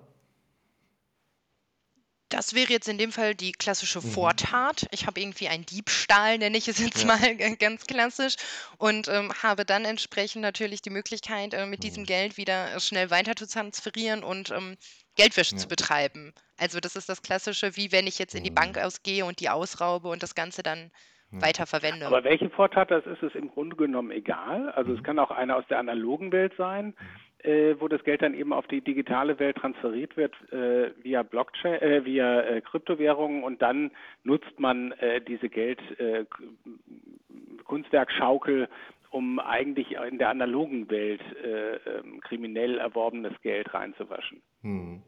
Das 2.29 2.55
wäre 2.55 2.71
jetzt 2.71 2.87
in 2.87 2.97
dem 2.97 3.11
Fall 3.11 3.35
die 3.35 3.51
klassische 3.51 4.01
Mhm. 4.01 4.09
Vortat. 4.09 4.87
Ich 4.91 5.05
habe 5.05 5.21
irgendwie 5.21 5.49
einen 5.49 5.65
Diebstahl, 5.67 6.39
nenne 6.39 6.57
ich 6.57 6.67
es 6.67 6.79
jetzt 6.79 7.03
Ja. 7.03 7.05
mal 7.05 7.19
ganz 7.57 7.85
klassisch 7.85 8.35
und, 8.77 9.07
ähm, 9.07 9.31
habe 9.43 9.65
dann 9.65 9.85
entsprechend 9.85 10.41
natürlich 10.41 10.81
die 10.81 10.89
Möglichkeit, 10.89 11.53
äh, 11.53 11.67
mit 11.67 11.83
diesem 11.83 12.03
Mhm. 12.03 12.07
Geld 12.07 12.37
wieder 12.37 12.79
schnell 12.79 13.11
weiter 13.11 13.35
zu 13.35 13.47
transferieren 13.47 14.23
und, 14.23 14.49
ähm, 14.49 14.77
Geldwäsche 15.15 15.55
zu 15.55 15.67
Ja. 15.67 15.69
betreiben. 15.69 16.33
Also, 16.59 16.79
das 16.79 16.95
ist 16.95 17.09
das 17.09 17.21
Klassische, 17.21 17.75
wie 17.75 17.91
wenn 17.91 18.07
ich 18.07 18.19
jetzt 18.19 18.35
in 18.35 18.43
die 18.43 18.51
Bank 18.51 18.75
Mhm. 18.77 18.83
ausgehe 18.83 19.25
und 19.25 19.39
die 19.39 19.49
ausraube 19.49 20.07
und 20.09 20.23
das 20.23 20.35
Ganze 20.35 20.63
dann 20.63 20.91
Ja. 21.31 21.41
weiter 21.41 21.65
verwende. 21.65 22.05
Aber 22.05 22.23
welche 22.23 22.49
Vortat 22.49 22.91
das 22.91 23.05
ist, 23.05 23.23
ist 23.23 23.35
im 23.35 23.49
Grunde 23.49 23.75
genommen 23.75 24.11
egal. 24.11 24.69
Also 24.71 24.93
es 24.93 24.99
Mhm. 24.99 25.03
kann 25.03 25.19
auch 25.19 25.31
eine 25.31 25.55
aus 25.55 25.65
der 25.67 25.79
analogen 25.79 26.31
Welt 26.31 26.53
sein, 26.57 26.87
Mhm. 26.87 27.49
äh, 27.49 27.79
wo 27.81 27.87
das 27.87 28.03
Geld 28.03 28.21
dann 28.21 28.33
eben 28.35 28.53
auf 28.53 28.67
die 28.67 28.81
digitale 28.81 29.37
Welt 29.39 29.57
transferiert 29.57 30.15
wird 30.15 30.33
äh, 30.53 30.91
via 31.03 31.23
Blockchain, 31.23 31.81
äh, 31.81 32.05
via 32.05 32.41
äh, 32.41 32.61
Kryptowährungen 32.61 33.43
und 33.43 33.61
dann 33.61 33.91
nutzt 34.23 34.59
man 34.59 34.91
äh, 34.93 35.19
diese 35.21 35.49
Geld 35.49 35.79
äh, 35.99 36.25
Kunstwerkschaukel, 37.65 38.69
um 39.13 39.39
eigentlich 39.39 39.91
in 39.91 40.17
der 40.17 40.29
analogen 40.29 40.89
Welt 40.89 41.21
äh, 41.43 41.75
ähm, 41.75 42.19
kriminell 42.21 42.79
erworbenes 42.79 43.33
Geld 43.41 43.71
reinzuwaschen. 43.73 44.41
Mhm. 44.63 45.03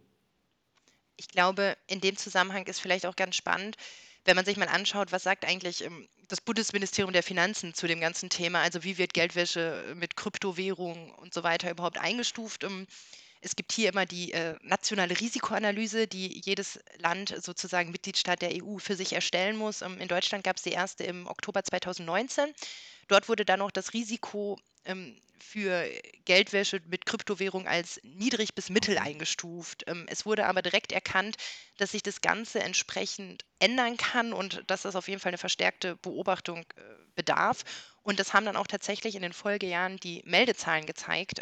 Ich 1.17 1.27
glaube, 1.29 1.75
in 1.87 2.01
dem 2.01 2.15
Zusammenhang 2.15 2.67
ist 2.67 2.79
vielleicht 2.79 3.05
auch 3.07 3.15
ganz 3.15 3.35
spannend, 3.35 3.77
wenn 4.25 4.35
man 4.35 4.45
sich 4.45 4.57
mal 4.57 4.67
anschaut, 4.67 5.11
was 5.11 5.23
sagt 5.23 5.45
eigentlich 5.45 5.83
ähm, 5.83 6.07
das 6.27 6.41
Bundesministerium 6.41 7.13
der 7.13 7.23
Finanzen 7.23 7.73
zu 7.73 7.87
dem 7.87 7.99
ganzen 7.99 8.29
Thema, 8.29 8.61
also 8.61 8.83
wie 8.83 8.97
wird 8.99 9.13
Geldwäsche 9.13 9.83
äh, 9.89 9.95
mit 9.95 10.15
Kryptowährungen 10.15 11.11
und 11.11 11.33
so 11.33 11.43
weiter 11.43 11.71
überhaupt 11.71 11.97
eingestuft. 11.99 12.63
Ähm, 12.63 12.85
es 13.41 13.55
gibt 13.55 13.71
hier 13.71 13.89
immer 13.89 14.05
die 14.05 14.33
äh, 14.33 14.55
nationale 14.61 15.19
Risikoanalyse, 15.19 16.07
die 16.07 16.41
jedes 16.43 16.79
Land, 16.99 17.35
sozusagen 17.41 17.91
Mitgliedstaat 17.91 18.41
der 18.41 18.51
EU, 18.53 18.77
für 18.77 18.95
sich 18.95 19.13
erstellen 19.13 19.55
muss. 19.57 19.81
Ähm, 19.81 19.99
in 19.99 20.07
Deutschland 20.07 20.43
gab 20.43 20.57
es 20.57 20.63
die 20.63 20.71
erste 20.71 21.05
im 21.05 21.27
Oktober 21.27 21.63
2019. 21.63 22.53
Dort 23.07 23.29
wurde 23.29 23.45
dann 23.45 23.59
noch 23.59 23.71
das 23.71 23.93
Risiko 23.93 24.59
ähm, 24.85 25.19
für 25.39 25.87
Geldwäsche 26.25 26.81
mit 26.87 27.05
Kryptowährung 27.05 27.67
als 27.67 27.99
niedrig 28.03 28.55
bis 28.55 28.69
mittel 28.69 28.97
eingestuft. 28.97 29.83
Ähm, 29.87 30.05
es 30.09 30.25
wurde 30.25 30.45
aber 30.45 30.61
direkt 30.61 30.91
erkannt, 30.91 31.37
dass 31.77 31.91
sich 31.91 32.03
das 32.03 32.21
Ganze 32.21 32.61
entsprechend 32.61 33.45
ändern 33.59 33.97
kann 33.97 34.33
und 34.33 34.63
dass 34.67 34.83
das 34.83 34.95
auf 34.95 35.07
jeden 35.07 35.19
Fall 35.19 35.29
eine 35.31 35.37
verstärkte 35.37 35.95
Beobachtung 35.97 36.65
äh, 36.75 36.81
bedarf. 37.15 37.63
Und 38.01 38.19
das 38.19 38.33
haben 38.33 38.45
dann 38.45 38.57
auch 38.57 38.67
tatsächlich 38.67 39.15
in 39.15 39.21
den 39.21 39.33
Folgejahren 39.33 39.97
die 39.97 40.21
Meldezahlen 40.25 40.85
gezeigt. 40.85 41.39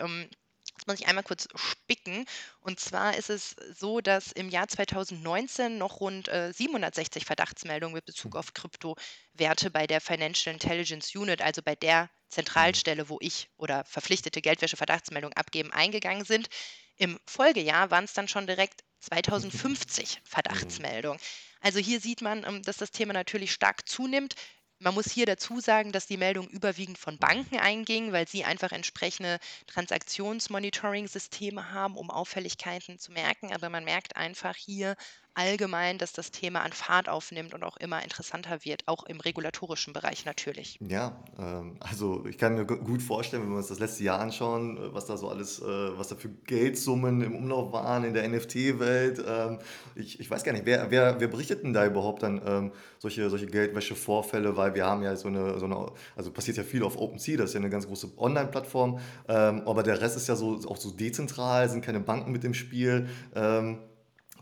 Muss 0.86 1.00
ich 1.00 1.08
einmal 1.08 1.24
kurz 1.24 1.48
spicken. 1.56 2.26
Und 2.60 2.80
zwar 2.80 3.16
ist 3.16 3.30
es 3.30 3.56
so, 3.78 4.02
dass 4.02 4.32
im 4.32 4.50
Jahr 4.50 4.68
2019 4.68 5.78
noch 5.78 6.00
rund 6.00 6.28
äh, 6.28 6.52
760 6.54 7.26
Verdachtsmeldungen 7.26 7.94
mit 7.96 8.06
Bezug 8.06 8.36
auf 8.36 8.54
Kryptowerte 8.54 9.70
bei 9.72 9.88
der 9.88 10.02
Financial 10.02 10.54
Intelligence 10.54 11.16
Unit, 11.16 11.42
also 11.42 11.62
bei 11.62 11.76
der 11.76 12.10
Zentralstelle, 12.30 13.08
wo 13.10 13.18
ich 13.22 13.50
oder 13.58 13.86
verpflichtete 13.86 14.42
Geldwäsche-Verdachtsmeldungen 14.42 15.38
abgeben, 15.38 15.72
eingegangen 15.72 16.26
sind. 16.26 16.50
Im 16.98 17.20
Folgejahr 17.28 17.92
waren 17.92 18.06
es 18.06 18.14
dann 18.14 18.28
schon 18.28 18.48
direkt 18.48 18.84
2050 19.00 20.22
Verdachtsmeldungen. 20.24 21.20
Also 21.62 21.80
hier 21.80 22.00
sieht 22.02 22.22
man, 22.22 22.44
ähm, 22.46 22.62
dass 22.64 22.78
das 22.78 22.92
Thema 22.92 23.14
natürlich 23.14 23.54
stark 23.54 23.88
zunimmt. 23.88 24.36
Man 24.84 24.96
muss 24.96 25.10
hier 25.10 25.26
dazu 25.26 25.62
sagen, 25.62 25.94
dass 25.94 26.08
die 26.08 26.18
Meldung 26.18 26.50
überwiegend 26.50 26.98
von 26.98 27.18
Banken 27.18 27.58
einging, 27.58 28.12
weil 28.12 28.28
sie 28.28 28.44
einfach 28.44 28.74
entsprechende 28.74 29.40
Transaktionsmonitoring-Systeme 29.68 31.72
haben, 31.72 31.96
um 31.96 32.12
Auffälligkeiten 32.12 33.00
zu 33.00 33.14
merken. 33.14 33.54
Aber 33.54 33.70
man 33.70 33.86
merkt 33.86 34.18
einfach 34.18 34.58
hier, 34.58 34.98
allgemein, 35.36 35.98
dass 35.98 36.14
das 36.14 36.32
Thema 36.32 36.62
an 36.62 36.72
Fahrt 36.72 37.10
aufnimmt 37.10 37.54
und 37.54 37.64
auch 37.64 37.78
immer 37.78 38.04
interessanter 38.04 38.64
wird, 38.64 38.84
auch 38.88 39.06
im 39.06 39.20
regulatorischen 39.20 39.94
Bereich 39.94 40.26
natürlich. 40.26 40.78
Ja, 40.82 41.18
ähm, 41.40 41.78
also 41.80 42.26
ich 42.28 42.38
kann 42.38 42.56
mir 42.56 42.66
gut 42.66 43.02
vorstellen, 43.02 43.44
wenn 43.44 43.50
wir 43.50 43.58
uns 43.58 43.68
das 43.68 43.80
letzte 43.80 44.04
Jahr 44.04 44.20
anschauen, 44.20 44.78
äh, 44.78 44.94
was 44.94 45.06
da 45.06 45.18
so 45.18 45.30
alles, 45.30 45.60
äh, 45.60 45.66
was 45.66 46.10
da 46.10 46.16
für 46.16 46.30
Geldsummen 46.30 47.22
im 47.22 47.36
Umlauf 47.36 47.72
waren 47.72 48.04
in 48.04 48.14
der 48.14 48.28
NFT-Welt. 48.28 49.24
Ähm, 49.26 49.60
ich, 49.96 50.20
ich 50.20 50.30
weiß 50.30 50.44
gar 50.44 50.54
nicht, 50.54 50.66
wer, 50.66 50.92
wer, 50.92 51.20
wer 51.20 51.28
berichtet 51.28 51.64
denn 51.64 51.74
da 51.74 51.86
überhaupt 51.86 52.24
dann 52.24 52.42
ähm, 52.46 52.72
solche, 53.00 53.30
solche 53.30 53.48
Geldwäsche-Vorfälle, 53.48 54.56
weil 54.56 54.76
wir 54.76 54.86
haben 54.86 55.04
ja 55.04 55.16
so 55.16 55.28
eine, 55.28 55.60
so 55.60 55.66
eine, 55.66 55.92
also 56.16 56.32
passiert 56.32 56.58
ja 56.58 56.64
viel 56.64 56.84
auf 56.84 56.98
OpenSea, 56.98 57.38
das 57.38 57.50
ist 57.50 57.54
ja 57.56 57.60
eine 57.60 57.70
ganz 57.70 57.88
große 57.88 58.12
Online-Plattform, 58.18 59.00
aber 59.26 59.84
der 59.84 60.00
Rest 60.02 60.16
ist 60.16 60.28
ja 60.28 60.36
so 60.36 60.60
auch 60.68 60.78
so 60.78 60.92
dezentral, 60.92 61.70
sind 61.70 61.84
keine 61.84 62.00
Banken 62.00 62.32
mit 62.32 62.44
im 62.44 62.54
Spiel. 62.54 63.08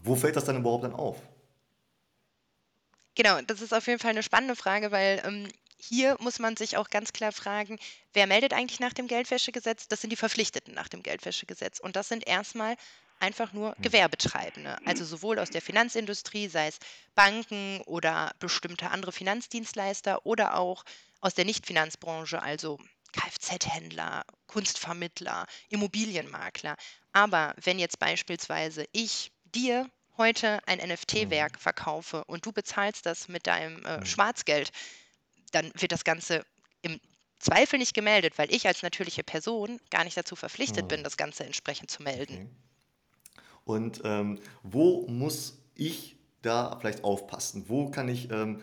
Wo 0.03 0.15
fällt 0.15 0.35
das 0.35 0.45
dann 0.45 0.57
überhaupt 0.57 0.83
dann 0.83 0.93
auf? 0.93 1.17
Genau, 3.15 3.41
das 3.41 3.61
ist 3.61 3.73
auf 3.73 3.87
jeden 3.87 3.99
Fall 3.99 4.11
eine 4.11 4.23
spannende 4.23 4.55
Frage, 4.55 4.91
weil 4.91 5.21
ähm, 5.25 5.47
hier 5.77 6.15
muss 6.19 6.39
man 6.39 6.55
sich 6.55 6.77
auch 6.77 6.89
ganz 6.89 7.11
klar 7.11 7.31
fragen, 7.31 7.79
wer 8.13 8.27
meldet 8.27 8.53
eigentlich 8.53 8.79
nach 8.79 8.93
dem 8.93 9.07
Geldwäschegesetz? 9.07 9.87
Das 9.87 10.01
sind 10.01 10.11
die 10.11 10.17
Verpflichteten 10.17 10.73
nach 10.73 10.87
dem 10.87 11.03
Geldwäschegesetz. 11.03 11.79
Und 11.79 11.95
das 11.95 12.07
sind 12.07 12.27
erstmal 12.27 12.75
einfach 13.19 13.53
nur 13.53 13.75
hm. 13.75 13.81
Gewerbetreibende, 13.81 14.77
also 14.85 15.05
sowohl 15.05 15.39
aus 15.39 15.49
der 15.49 15.61
Finanzindustrie, 15.61 16.47
sei 16.47 16.67
es 16.67 16.79
Banken 17.15 17.81
oder 17.81 18.31
bestimmte 18.39 18.89
andere 18.89 19.11
Finanzdienstleister 19.11 20.25
oder 20.25 20.57
auch 20.57 20.83
aus 21.19 21.35
der 21.35 21.45
Nichtfinanzbranche, 21.45 22.41
also 22.41 22.79
Kfz-Händler, 23.11 24.23
Kunstvermittler, 24.47 25.45
Immobilienmakler. 25.69 26.75
Aber 27.11 27.53
wenn 27.61 27.77
jetzt 27.77 27.99
beispielsweise 27.99 28.85
ich 28.91 29.31
dir 29.55 29.89
heute 30.17 30.59
ein 30.67 30.79
NFT-Werk 30.79 31.53
mhm. 31.53 31.59
verkaufe 31.59 32.23
und 32.25 32.45
du 32.45 32.51
bezahlst 32.51 33.05
das 33.05 33.27
mit 33.27 33.47
deinem 33.47 33.83
äh, 33.85 33.97
mhm. 33.97 34.05
Schwarzgeld, 34.05 34.71
dann 35.51 35.71
wird 35.75 35.91
das 35.91 36.03
Ganze 36.03 36.45
im 36.81 36.99
Zweifel 37.39 37.79
nicht 37.79 37.93
gemeldet, 37.93 38.37
weil 38.37 38.53
ich 38.53 38.67
als 38.67 38.83
natürliche 38.83 39.23
Person 39.23 39.79
gar 39.89 40.03
nicht 40.03 40.15
dazu 40.15 40.35
verpflichtet 40.35 40.87
bin, 40.87 40.99
mhm. 40.99 41.03
das 41.03 41.17
Ganze 41.17 41.43
entsprechend 41.43 41.89
zu 41.89 42.03
melden. 42.03 42.33
Okay. 42.33 43.45
Und 43.63 44.01
ähm, 44.03 44.39
wo 44.63 45.07
muss 45.07 45.59
ich 45.75 46.17
da 46.41 46.77
vielleicht 46.79 47.03
aufpassen? 47.03 47.65
Wo 47.67 47.89
kann 47.89 48.09
ich 48.09 48.29
ähm, 48.31 48.61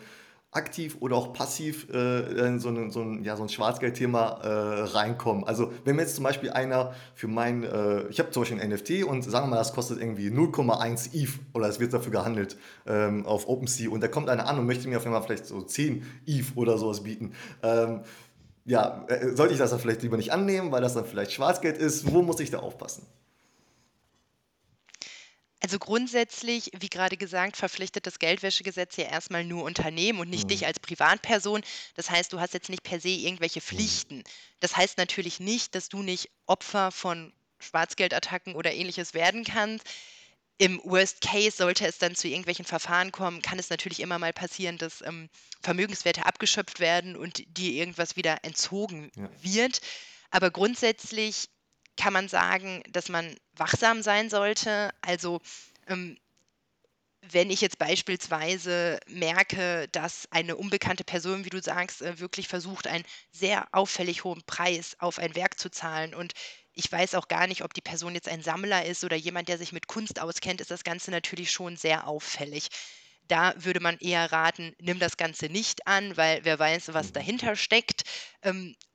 aktiv 0.51 0.97
oder 0.99 1.15
auch 1.15 1.33
passiv 1.33 1.87
äh, 1.93 2.47
in 2.47 2.59
so, 2.59 2.69
eine, 2.69 2.91
so 2.91 3.01
ein, 3.01 3.23
ja, 3.23 3.35
so 3.35 3.43
ein 3.43 3.49
Schwarzgeldthema 3.49 4.39
äh, 4.41 4.81
reinkommen. 4.97 5.43
Also 5.43 5.71
wenn 5.85 5.95
mir 5.95 6.01
jetzt 6.01 6.15
zum 6.15 6.23
Beispiel 6.23 6.49
einer 6.49 6.93
für 7.13 7.27
mein, 7.27 7.63
äh, 7.63 8.07
ich 8.07 8.19
habe 8.19 8.31
zum 8.31 8.41
Beispiel 8.41 8.59
ein 8.59 8.69
NFT 8.71 9.03
und 9.03 9.21
sagen 9.21 9.45
wir 9.45 9.51
mal, 9.51 9.57
das 9.57 9.73
kostet 9.73 9.99
irgendwie 9.99 10.29
0,1 10.29 11.13
ETH 11.13 11.29
oder 11.53 11.67
es 11.67 11.79
wird 11.79 11.93
dafür 11.93 12.11
gehandelt 12.11 12.57
ähm, 12.87 13.27
auf 13.27 13.47
OpenSea 13.47 13.91
und 13.91 14.01
da 14.01 14.07
kommt 14.07 14.27
einer 14.27 14.47
an 14.47 14.57
und 14.57 14.65
möchte 14.65 14.87
mir 14.87 14.97
auf 14.97 15.05
einmal 15.05 15.21
vielleicht 15.21 15.45
so 15.45 15.61
10 15.61 16.03
ETH 16.25 16.45
oder 16.55 16.79
sowas 16.79 17.03
bieten. 17.03 17.33
Ähm, 17.61 18.01
ja, 18.65 19.05
äh, 19.07 19.35
sollte 19.35 19.53
ich 19.53 19.59
das 19.59 19.69
dann 19.69 19.79
vielleicht 19.79 20.01
lieber 20.01 20.17
nicht 20.17 20.31
annehmen, 20.31 20.71
weil 20.71 20.81
das 20.81 20.95
dann 20.95 21.05
vielleicht 21.05 21.31
Schwarzgeld 21.31 21.77
ist? 21.77 22.11
Wo 22.11 22.23
muss 22.23 22.39
ich 22.39 22.49
da 22.49 22.59
aufpassen? 22.59 23.05
Also 25.61 25.77
grundsätzlich, 25.77 26.71
wie 26.79 26.89
gerade 26.89 27.17
gesagt, 27.17 27.57
verpflichtet 27.57 28.07
das 28.07 28.19
Geldwäschegesetz 28.19 28.95
ja 28.95 29.05
erstmal 29.05 29.43
nur 29.43 29.63
Unternehmen 29.63 30.19
und 30.19 30.29
nicht 30.29 30.49
Mhm. 30.49 30.49
dich 30.49 30.65
als 30.65 30.79
Privatperson. 30.79 31.61
Das 31.95 32.09
heißt, 32.09 32.31
du 32.31 32.39
hast 32.39 32.53
jetzt 32.53 32.69
nicht 32.69 32.83
per 32.83 32.99
se 33.01 33.09
irgendwelche 33.09 33.59
Mhm. 33.71 34.01
Pflichten. 34.07 34.23
Das 34.61 34.77
heißt 34.77 34.97
natürlich 34.97 35.39
nicht, 35.41 35.75
dass 35.75 35.89
du 35.89 36.01
nicht 36.01 36.29
Opfer 36.45 36.91
von 36.91 37.33
Schwarzgeldattacken 37.59 38.55
oder 38.55 38.71
ähnliches 38.73 39.13
werden 39.13 39.43
kannst. 39.43 39.85
Im 40.57 40.81
Worst 40.83 41.21
Case 41.21 41.57
sollte 41.57 41.87
es 41.87 41.97
dann 41.99 42.15
zu 42.15 42.27
irgendwelchen 42.27 42.65
Verfahren 42.65 43.11
kommen, 43.11 43.41
kann 43.41 43.59
es 43.59 43.69
natürlich 43.69 44.01
immer 44.01 44.19
mal 44.19 44.33
passieren, 44.33 44.77
dass 44.77 45.01
ähm, 45.01 45.29
Vermögenswerte 45.61 46.25
abgeschöpft 46.25 46.79
werden 46.81 47.15
und 47.15 47.43
dir 47.57 47.71
irgendwas 47.73 48.15
wieder 48.17 48.43
entzogen 48.43 49.11
Ja. 49.15 49.29
wird. 49.41 49.79
Aber 50.31 50.51
grundsätzlich 50.51 51.49
kann 51.99 52.13
man 52.13 52.29
sagen, 52.29 52.81
dass 52.91 53.09
man 53.09 53.35
wachsam 53.57 54.01
sein 54.01 54.29
sollte. 54.29 54.91
Also 55.01 55.41
ähm, 55.87 56.17
wenn 57.21 57.49
ich 57.49 57.59
jetzt 57.59 57.77
beispielsweise 57.77 58.99
merke, 59.07 59.87
dass 59.91 60.27
eine 60.31 60.55
unbekannte 60.55 61.03
Person, 61.03 61.43
wie 61.43 61.49
du 61.49 61.61
sagst, 61.61 62.01
äh, 62.01 62.19
wirklich 62.19 62.47
versucht, 62.47 62.87
einen 62.87 63.03
sehr 63.31 63.67
auffällig 63.73 64.23
hohen 64.23 64.41
Preis 64.45 64.95
auf 64.99 65.19
ein 65.19 65.35
Werk 65.35 65.59
zu 65.59 65.69
zahlen 65.69 66.15
und 66.15 66.33
ich 66.73 66.89
weiß 66.89 67.15
auch 67.15 67.27
gar 67.27 67.47
nicht, 67.47 67.63
ob 67.63 67.73
die 67.73 67.81
Person 67.81 68.15
jetzt 68.15 68.29
ein 68.29 68.41
Sammler 68.41 68.85
ist 68.85 69.03
oder 69.03 69.17
jemand, 69.17 69.49
der 69.49 69.57
sich 69.57 69.73
mit 69.73 69.87
Kunst 69.87 70.21
auskennt, 70.21 70.61
ist 70.61 70.71
das 70.71 70.85
Ganze 70.85 71.11
natürlich 71.11 71.51
schon 71.51 71.75
sehr 71.75 72.07
auffällig. 72.07 72.69
Da 73.27 73.53
würde 73.57 73.81
man 73.81 73.97
eher 73.97 74.31
raten, 74.31 74.73
nimm 74.79 74.99
das 74.99 75.17
Ganze 75.17 75.47
nicht 75.47 75.85
an, 75.87 76.15
weil 76.15 76.45
wer 76.45 76.57
weiß, 76.57 76.93
was 76.93 77.11
dahinter 77.11 77.57
steckt. 77.57 78.03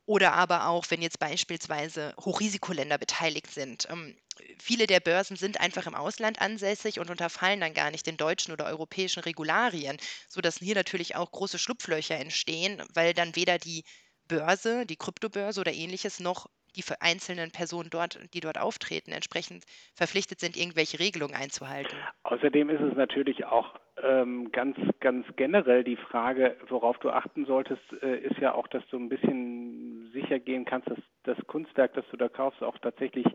Oder 0.06 0.34
aber 0.34 0.68
auch, 0.68 0.84
wenn 0.90 1.00
jetzt 1.00 1.18
beispielsweise 1.18 2.14
Hochrisikoländer 2.20 2.98
beteiligt 2.98 3.50
sind. 3.50 3.88
Ähm, 3.90 4.16
viele 4.58 4.86
der 4.86 5.00
Börsen 5.00 5.36
sind 5.36 5.60
einfach 5.60 5.86
im 5.86 5.94
Ausland 5.94 6.40
ansässig 6.40 7.00
und 7.00 7.10
unterfallen 7.10 7.60
dann 7.60 7.72
gar 7.72 7.90
nicht 7.90 8.06
den 8.06 8.16
deutschen 8.16 8.52
oder 8.52 8.66
europäischen 8.66 9.20
Regularien, 9.20 9.96
sodass 10.28 10.58
hier 10.58 10.74
natürlich 10.74 11.16
auch 11.16 11.30
große 11.30 11.58
Schlupflöcher 11.58 12.16
entstehen, 12.16 12.82
weil 12.92 13.14
dann 13.14 13.34
weder 13.34 13.58
die 13.58 13.84
Börse, 14.28 14.86
die 14.86 14.96
Kryptobörse 14.96 15.60
oder 15.60 15.72
ähnliches 15.72 16.20
noch 16.20 16.48
die 16.76 16.84
einzelnen 17.00 17.50
Personen 17.50 17.90
dort, 17.90 18.18
die 18.34 18.40
dort 18.40 18.58
auftreten, 18.58 19.12
entsprechend 19.12 19.64
verpflichtet 19.94 20.40
sind, 20.40 20.56
irgendwelche 20.56 20.98
Regelungen 20.98 21.34
einzuhalten. 21.34 21.96
Außerdem 22.24 22.68
ist 22.68 22.80
es 22.80 22.96
natürlich 22.96 23.44
auch 23.44 23.78
ähm, 24.02 24.50
ganz, 24.52 24.76
ganz 25.00 25.26
generell 25.36 25.84
die 25.84 25.96
Frage, 25.96 26.56
worauf 26.68 26.98
du 26.98 27.10
achten 27.10 27.46
solltest, 27.46 27.82
äh, 28.02 28.18
ist 28.18 28.38
ja 28.38 28.54
auch, 28.54 28.66
dass 28.68 28.86
du 28.88 28.98
ein 28.98 29.08
bisschen 29.08 30.10
sicher 30.12 30.38
gehen 30.38 30.64
kannst, 30.64 30.88
dass 30.90 30.98
das 31.24 31.38
Kunstwerk, 31.46 31.94
das 31.94 32.04
du 32.10 32.16
da 32.16 32.28
kaufst, 32.28 32.62
auch 32.62 32.78
tatsächlich 32.78 33.26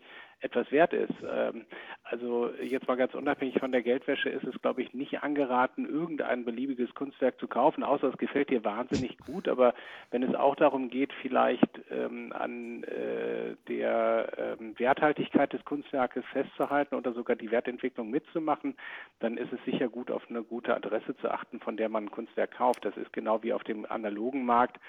etwas 0.42 0.72
wert 0.72 0.94
ist. 0.94 1.14
Ähm, 1.28 1.66
also 2.04 2.50
jetzt 2.62 2.88
mal 2.88 2.96
ganz 2.96 3.14
unabhängig 3.14 3.60
von 3.60 3.72
der 3.72 3.82
Geldwäsche 3.82 4.30
ist 4.30 4.44
es, 4.44 4.60
glaube 4.62 4.82
ich, 4.82 4.94
nicht 4.94 5.22
angeraten, 5.22 5.86
irgendein 5.86 6.46
beliebiges 6.46 6.94
Kunstwerk 6.96 7.40
zu 7.40 7.48
kaufen, 7.48 7.84
außer 7.84 8.08
es 8.08 8.18
gefällt 8.18 8.50
dir 8.50 8.64
wahnsinnig 8.64 9.18
gut. 9.20 9.48
Aber 9.48 9.74
wenn 10.12 10.24
es 10.24 10.34
auch 10.36 10.56
darum 10.56 10.90
geht, 10.90 11.14
vielleicht 11.22 11.82
ähm, 11.92 12.34
an 12.34 12.84
äh, 12.84 13.56
der 13.68 14.58
ähm, 14.60 14.78
Werthaltigkeit 14.80 15.54
des 15.54 15.64
Kunstwerkes 15.66 16.24
festzuhalten 16.32 16.96
oder 16.96 17.14
sogar 17.14 17.36
die 17.36 17.52
Wertentwicklung 17.52 18.10
mitzumachen, 18.10 18.76
dann 19.20 19.38
ist 19.38 19.52
es 19.54 19.64
sicher 19.66 19.90
gut, 19.90 20.10
auf 20.10 20.24
eine 20.30 20.44
gute 20.44 20.76
Adresse 20.76 21.16
zu 21.18 21.30
achten, 21.30 21.60
von 21.60 21.78
der 21.78 21.90
man 21.90 22.06
ein 22.06 22.12
Kunstwerk 22.12 22.52
kauft. 22.52 22.86
Das 22.86 22.96
ist 22.98 23.14
genau 23.14 23.44
wie 23.44 23.54
auf 23.54 23.64
dem 23.64 23.86
analogen 23.86 24.46
Markt. 24.46 24.80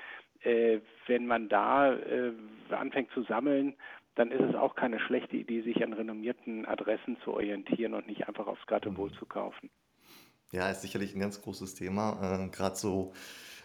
Äh, 0.43 0.81
wenn 1.07 1.27
man 1.27 1.51
da 1.51 1.93
äh, 1.93 2.33
anfängt 2.71 3.11
zu 3.11 3.23
sammeln, 3.25 3.75
dann 4.21 4.33
ist 4.33 4.51
es 4.51 4.55
auch 4.55 4.75
keine 4.75 5.01
schlechte 5.01 5.39
Idee, 5.39 5.63
sich 5.63 5.83
an 5.83 5.95
renommierten 5.95 6.67
Adressen 6.67 7.17
zu 7.25 7.33
orientieren 7.33 7.95
und 7.95 8.07
nicht 8.07 8.29
einfach 8.29 8.47
aufs 8.47 8.67
Grattewohl 8.67 9.09
mhm. 9.09 9.15
zu 9.15 9.25
kaufen. 9.25 9.71
Ja, 10.53 10.69
ist 10.69 10.83
sicherlich 10.83 11.15
ein 11.15 11.21
ganz 11.21 11.41
großes 11.41 11.75
Thema. 11.75 12.45
Äh, 12.45 12.49
Gerade 12.51 12.77
so 12.77 13.15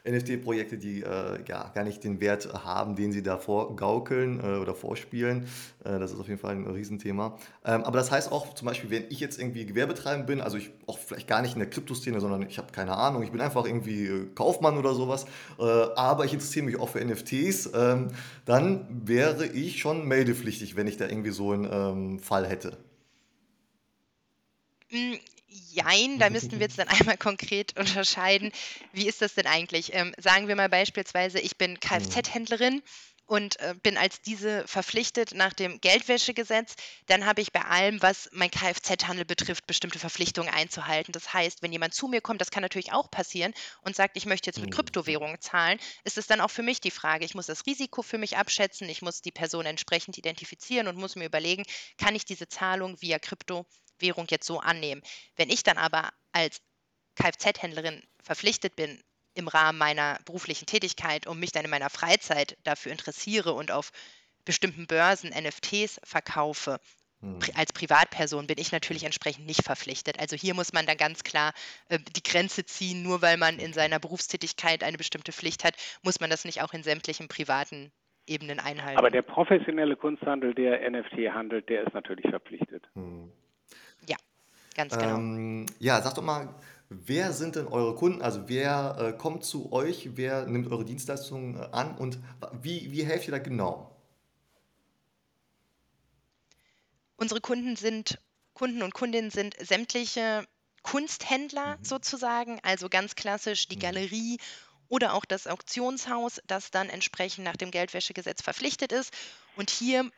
NFT-Projekte, 0.06 0.78
die 0.78 1.02
äh, 1.02 1.40
ja, 1.48 1.72
gar 1.74 1.84
nicht 1.84 2.04
den 2.04 2.22
Wert 2.22 2.54
haben, 2.54 2.96
den 2.96 3.12
sie 3.12 3.24
da 3.24 3.38
vorgaukeln 3.38 4.40
äh, 4.40 4.58
oder 4.60 4.76
vorspielen. 4.76 5.46
Äh, 5.84 6.00
das 6.00 6.12
ist 6.12 6.20
auf 6.20 6.28
jeden 6.28 6.40
Fall 6.40 6.56
ein 6.56 6.68
Riesenthema. 6.68 7.38
Ähm, 7.66 7.84
aber 7.84 7.98
das 7.98 8.12
heißt 8.12 8.32
auch 8.32 8.54
zum 8.54 8.68
Beispiel, 8.68 8.90
wenn 8.90 9.06
ich 9.10 9.20
jetzt 9.20 9.40
irgendwie 9.40 9.66
Gewerbetreibend 9.66 10.28
bin, 10.28 10.42
also 10.42 10.58
ich 10.58 10.72
auch 10.86 10.98
vielleicht 10.98 11.28
gar 11.28 11.42
nicht 11.42 11.54
in 11.54 11.60
der 11.60 11.70
Kryptoszene, 11.70 12.20
sondern 12.20 12.44
ich 12.44 12.58
habe 12.58 12.72
keine 12.72 12.96
Ahnung, 12.96 13.24
ich 13.24 13.32
bin 13.32 13.42
einfach 13.42 13.66
irgendwie 13.66 14.06
äh, 14.06 14.28
Kaufmann 14.36 14.78
oder 14.78 14.94
sowas, 14.94 15.26
äh, 15.60 15.64
aber 15.64 16.26
ich 16.26 16.34
interessiere 16.34 16.66
mich 16.66 16.80
auch 16.80 16.90
für 16.90 17.04
NFTs, 17.04 17.72
ähm, 17.74 18.10
dann 18.46 18.88
wäre 19.08 19.46
ich 19.48 19.80
schon 19.80 20.08
meldepflichtig, 20.08 20.76
wenn 20.76 20.88
ich 20.88 20.98
da 20.98 21.08
irgendwie 21.08 21.32
so 21.32 21.52
einen 21.52 21.68
ähm, 21.72 22.20
Fall 22.20 22.48
hätte. 22.48 22.78
Hm, 25.48 25.58
jein, 25.74 26.20
da 26.20 26.30
müssten 26.30 26.60
wir 26.60 26.66
jetzt 26.66 26.78
dann 26.80 26.88
einmal 26.90 27.18
konkret 27.18 27.78
unterscheiden. 27.78 28.52
Wie 28.92 29.08
ist 29.08 29.22
das 29.22 29.36
denn 29.36 29.48
eigentlich? 29.48 29.94
Ähm, 29.94 30.14
sagen 30.18 30.48
wir 30.48 30.56
mal 30.56 30.70
beispielsweise, 30.70 31.40
ich 31.40 31.58
bin 31.58 31.80
Mhm. 31.92 32.20
Kfz-Händlerin 32.20 32.82
und 33.26 33.60
äh, 33.60 33.76
bin 33.82 33.98
als 33.98 34.22
diese 34.22 34.68
verpflichtet 34.68 35.34
nach 35.34 35.54
dem 35.54 35.82
Geldwäschegesetz, 35.82 36.76
dann 37.08 37.26
habe 37.26 37.42
ich 37.42 37.52
bei 37.52 37.62
allem, 37.62 38.02
was 38.02 38.30
mein 38.32 38.52
Kfz-Handel 38.52 39.26
betrifft, 39.26 39.68
bestimmte 39.68 40.00
Verpflichtungen 40.00 40.54
einzuhalten. 40.54 41.12
Das 41.12 41.34
heißt, 41.34 41.62
wenn 41.62 41.72
jemand 41.72 41.94
zu 41.94 42.08
mir 42.08 42.22
kommt, 42.22 42.42
das 42.42 42.52
kann 42.52 42.62
natürlich 42.62 42.92
auch 42.94 43.10
passieren 43.10 43.54
und 43.82 43.96
sagt, 43.96 44.18
ich 44.18 44.26
möchte 44.26 44.50
jetzt 44.50 44.60
mit 44.60 44.70
Mhm. 44.70 44.72
Kryptowährungen 44.72 45.42
zahlen, 45.42 45.80
ist 46.04 46.18
es 46.18 46.28
dann 46.28 46.42
auch 46.42 46.52
für 46.52 46.64
mich 46.64 46.82
die 46.82 46.92
Frage, 46.92 47.26
ich 47.26 47.36
muss 47.36 47.48
das 47.48 47.66
Risiko 47.66 48.02
für 48.02 48.18
mich 48.18 48.38
abschätzen, 48.38 48.90
ich 48.90 49.02
muss 49.02 49.22
die 49.22 49.32
Person 49.32 49.66
entsprechend 49.66 50.18
identifizieren 50.18 50.88
und 50.88 50.98
muss 50.98 51.16
mir 51.16 51.26
überlegen, 51.26 51.64
kann 51.98 52.16
ich 52.16 52.26
diese 52.26 52.48
Zahlung 52.48 53.02
via 53.02 53.20
Kryptowährung 53.20 54.28
jetzt 54.30 54.46
so 54.46 54.60
annehmen. 54.60 55.02
Wenn 55.36 55.50
ich 55.50 55.64
dann 55.64 55.78
aber 55.78 56.12
als 56.32 56.62
Kfz-Händlerin 57.16 58.04
verpflichtet 58.22 58.76
bin, 58.76 59.02
im 59.36 59.48
Rahmen 59.48 59.78
meiner 59.78 60.20
beruflichen 60.26 60.66
Tätigkeit 60.66 61.28
und 61.28 61.40
mich 61.40 61.52
dann 61.52 61.66
in 61.66 61.72
meiner 61.72 61.90
Freizeit 61.90 62.58
dafür 62.64 62.92
interessiere 62.92 63.54
und 63.54 63.72
auf 63.72 63.92
bestimmten 64.46 64.88
Börsen 64.88 65.32
NFTs 65.32 66.00
verkaufe, 66.04 66.80
Mhm. 67.26 67.40
als 67.56 67.74
Privatperson 67.74 68.46
bin 68.46 68.58
ich 68.60 68.72
natürlich 68.72 69.04
entsprechend 69.04 69.46
nicht 69.46 69.64
verpflichtet. 69.64 70.20
Also 70.20 70.36
hier 70.36 70.54
muss 70.54 70.74
man 70.74 70.86
dann 70.86 70.98
ganz 70.98 71.24
klar 71.24 71.54
äh, 71.90 71.98
die 71.98 72.24
Grenze 72.24 72.66
ziehen, 72.66 73.04
nur 73.04 73.22
weil 73.22 73.38
man 73.38 73.58
in 73.58 73.74
seiner 73.74 74.00
Berufstätigkeit 74.00 74.84
eine 74.84 74.98
bestimmte 74.98 75.32
Pflicht 75.32 75.64
hat, 75.64 75.76
muss 76.04 76.20
man 76.20 76.30
das 76.30 76.46
nicht 76.46 76.62
auch 76.62 76.74
in 76.74 76.84
sämtlichen 76.84 77.28
privaten 77.28 77.92
Ebenen 78.28 78.60
Aber 78.60 78.70
einhalten. 78.70 79.14
der 79.14 79.22
professionelle 79.22 79.96
Kunsthandel, 79.96 80.54
der 80.54 80.90
NFT 80.90 81.32
handelt, 81.34 81.70
der 81.70 81.84
ist 81.88 81.94
natürlich 81.94 82.30
verpflichtet. 82.30 82.84
Mhm. 82.96 83.32
Ja, 84.08 84.18
ganz 84.76 84.98
genau. 84.98 85.18
Ähm, 85.18 85.66
ja, 85.80 86.02
sag 86.02 86.16
doch 86.16 86.24
mal, 86.24 86.54
wer 86.90 87.34
sind 87.34 87.56
denn 87.56 87.68
eure 87.68 87.96
Kunden? 87.96 88.22
Also 88.22 88.48
wer 88.48 88.98
äh, 89.00 89.18
kommt 89.18 89.44
zu 89.44 89.72
euch? 89.72 90.12
Wer 90.16 90.46
nimmt 90.48 90.72
eure 90.72 90.86
Dienstleistungen 90.86 91.56
äh, 91.56 91.68
an? 91.72 91.98
Und 91.98 92.20
wie, 92.62 92.92
wie 92.92 93.04
helft 93.06 93.28
ihr 93.28 93.32
da 93.32 93.40
genau? 93.40 93.96
Unsere 97.18 97.42
Kunden 97.42 97.76
sind 97.76 98.20
Kunden 98.54 98.82
und 98.82 98.94
Kundinnen 98.94 99.32
sind 99.32 99.56
sämtliche 99.60 100.46
Kunsthändler 100.82 101.78
Mhm. 101.78 101.84
sozusagen, 101.84 102.60
also 102.64 102.90
ganz 102.90 103.16
klassisch 103.16 103.68
die 103.68 103.76
Mhm. 103.76 103.80
Galerie 103.80 104.38
oder 104.88 105.14
auch 105.14 105.26
das 105.26 105.48
Auktionshaus, 105.48 106.42
das 106.46 106.72
dann 106.72 106.90
entsprechend 106.90 107.44
nach 107.44 107.58
dem 107.58 107.72
Geldwäschegesetz 107.72 108.42
verpflichtet 108.42 108.92
ist. 108.92 109.14
Und 109.56 109.70
hier 109.72 110.10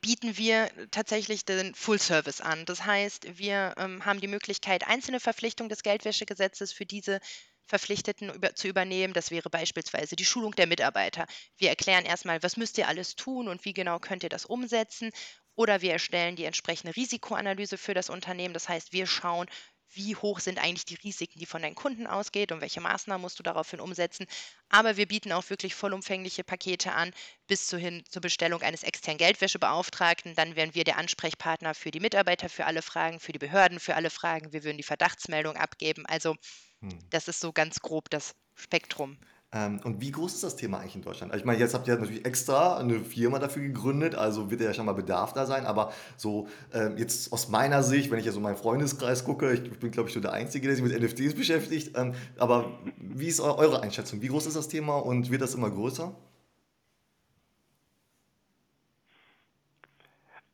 bieten 0.00 0.36
wir 0.36 0.70
tatsächlich 0.90 1.44
den 1.44 1.74
Full 1.74 1.98
Service 1.98 2.40
an. 2.40 2.64
Das 2.64 2.84
heißt, 2.84 3.38
wir 3.38 3.74
ähm, 3.76 4.04
haben 4.04 4.20
die 4.20 4.28
Möglichkeit, 4.28 4.86
einzelne 4.86 5.20
Verpflichtungen 5.20 5.68
des 5.68 5.82
Geldwäschegesetzes 5.82 6.72
für 6.72 6.86
diese 6.86 7.20
Verpflichteten 7.66 8.30
über, 8.30 8.54
zu 8.54 8.68
übernehmen. 8.68 9.12
Das 9.12 9.30
wäre 9.30 9.50
beispielsweise 9.50 10.16
die 10.16 10.24
Schulung 10.24 10.52
der 10.52 10.66
Mitarbeiter. 10.66 11.26
Wir 11.56 11.68
erklären 11.68 12.04
erstmal, 12.04 12.42
was 12.42 12.56
müsst 12.56 12.78
ihr 12.78 12.88
alles 12.88 13.16
tun 13.16 13.48
und 13.48 13.64
wie 13.64 13.72
genau 13.72 13.98
könnt 13.98 14.22
ihr 14.22 14.28
das 14.28 14.46
umsetzen. 14.46 15.10
Oder 15.54 15.82
wir 15.82 15.92
erstellen 15.92 16.36
die 16.36 16.44
entsprechende 16.44 16.96
Risikoanalyse 16.96 17.76
für 17.76 17.94
das 17.94 18.08
Unternehmen. 18.08 18.54
Das 18.54 18.68
heißt, 18.68 18.92
wir 18.92 19.06
schauen, 19.06 19.48
wie 19.94 20.16
hoch 20.16 20.40
sind 20.40 20.58
eigentlich 20.58 20.84
die 20.84 20.94
Risiken, 20.96 21.38
die 21.38 21.46
von 21.46 21.62
deinen 21.62 21.74
Kunden 21.74 22.06
ausgeht 22.06 22.52
und 22.52 22.60
welche 22.60 22.80
Maßnahmen 22.80 23.20
musst 23.22 23.38
du 23.38 23.42
daraufhin 23.42 23.80
umsetzen. 23.80 24.26
Aber 24.68 24.96
wir 24.96 25.06
bieten 25.06 25.32
auch 25.32 25.48
wirklich 25.50 25.74
vollumfängliche 25.74 26.44
Pakete 26.44 26.92
an, 26.92 27.12
bis 27.46 27.66
zu 27.66 27.78
hin 27.78 28.02
zur 28.08 28.22
Bestellung 28.22 28.62
eines 28.62 28.82
externen 28.82 29.18
Geldwäschebeauftragten. 29.18 30.34
Dann 30.34 30.56
wären 30.56 30.74
wir 30.74 30.84
der 30.84 30.98
Ansprechpartner 30.98 31.74
für 31.74 31.90
die 31.90 32.00
Mitarbeiter 32.00 32.48
für 32.48 32.64
alle 32.66 32.82
Fragen, 32.82 33.20
für 33.20 33.32
die 33.32 33.38
Behörden 33.38 33.80
für 33.80 33.94
alle 33.94 34.10
Fragen. 34.10 34.52
Wir 34.52 34.64
würden 34.64 34.78
die 34.78 34.82
Verdachtsmeldung 34.82 35.56
abgeben. 35.56 36.06
Also 36.06 36.36
Hm. 36.80 36.98
das 37.10 37.28
ist 37.28 37.40
so 37.40 37.52
ganz 37.52 37.80
grob 37.80 38.10
das 38.10 38.34
Spektrum. 38.56 39.18
Ähm, 39.54 39.80
und 39.84 40.00
wie 40.00 40.10
groß 40.10 40.34
ist 40.34 40.42
das 40.44 40.56
Thema 40.56 40.78
eigentlich 40.78 40.96
in 40.96 41.02
Deutschland? 41.02 41.30
Also 41.32 41.42
Ich 41.42 41.46
meine, 41.46 41.58
jetzt 41.58 41.74
habt 41.74 41.86
ihr 41.86 41.96
natürlich 41.96 42.24
extra 42.24 42.78
eine 42.78 43.00
Firma 43.00 43.38
dafür 43.38 43.62
gegründet, 43.62 44.14
also 44.14 44.50
wird 44.50 44.62
ja 44.62 44.72
schon 44.72 44.86
mal 44.86 44.92
Bedarf 44.94 45.34
da 45.34 45.44
sein, 45.44 45.66
aber 45.66 45.92
so 46.16 46.48
ähm, 46.72 46.96
jetzt 46.96 47.32
aus 47.32 47.48
meiner 47.50 47.82
Sicht, 47.82 48.10
wenn 48.10 48.18
ich 48.18 48.24
ja 48.24 48.32
so 48.32 48.40
meinen 48.40 48.56
Freundeskreis 48.56 49.24
gucke, 49.24 49.52
ich 49.52 49.78
bin 49.78 49.90
glaube 49.90 50.08
ich 50.08 50.14
so 50.14 50.20
der 50.20 50.32
Einzige, 50.32 50.66
der 50.68 50.76
sich 50.76 50.84
mit 50.84 50.98
NFTs 50.98 51.34
beschäftigt, 51.34 51.96
ähm, 51.98 52.14
aber 52.38 52.78
wie 52.96 53.28
ist 53.28 53.40
eu- 53.40 53.56
eure 53.58 53.82
Einschätzung? 53.82 54.22
Wie 54.22 54.28
groß 54.28 54.46
ist 54.46 54.56
das 54.56 54.68
Thema 54.68 54.96
und 54.98 55.30
wird 55.30 55.42
das 55.42 55.54
immer 55.54 55.70
größer? 55.70 56.14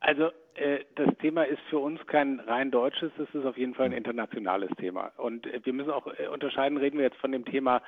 Also 0.00 0.30
äh, 0.54 0.84
das 0.96 1.08
Thema 1.20 1.44
ist 1.44 1.60
für 1.70 1.78
uns 1.78 2.04
kein 2.06 2.40
rein 2.40 2.70
deutsches, 2.70 3.12
es 3.18 3.32
ist 3.34 3.44
auf 3.46 3.56
jeden 3.58 3.74
Fall 3.74 3.86
ein 3.86 3.92
Hm. 3.92 3.98
internationales 3.98 4.70
Thema. 4.78 5.12
Und 5.16 5.46
äh, 5.46 5.60
wir 5.64 5.72
müssen 5.72 5.90
auch 5.90 6.06
äh, 6.18 6.28
unterscheiden, 6.28 6.78
reden 6.78 6.98
wir 6.98 7.04
jetzt 7.04 7.18
von 7.18 7.32
dem 7.32 7.44
Thema 7.44 7.82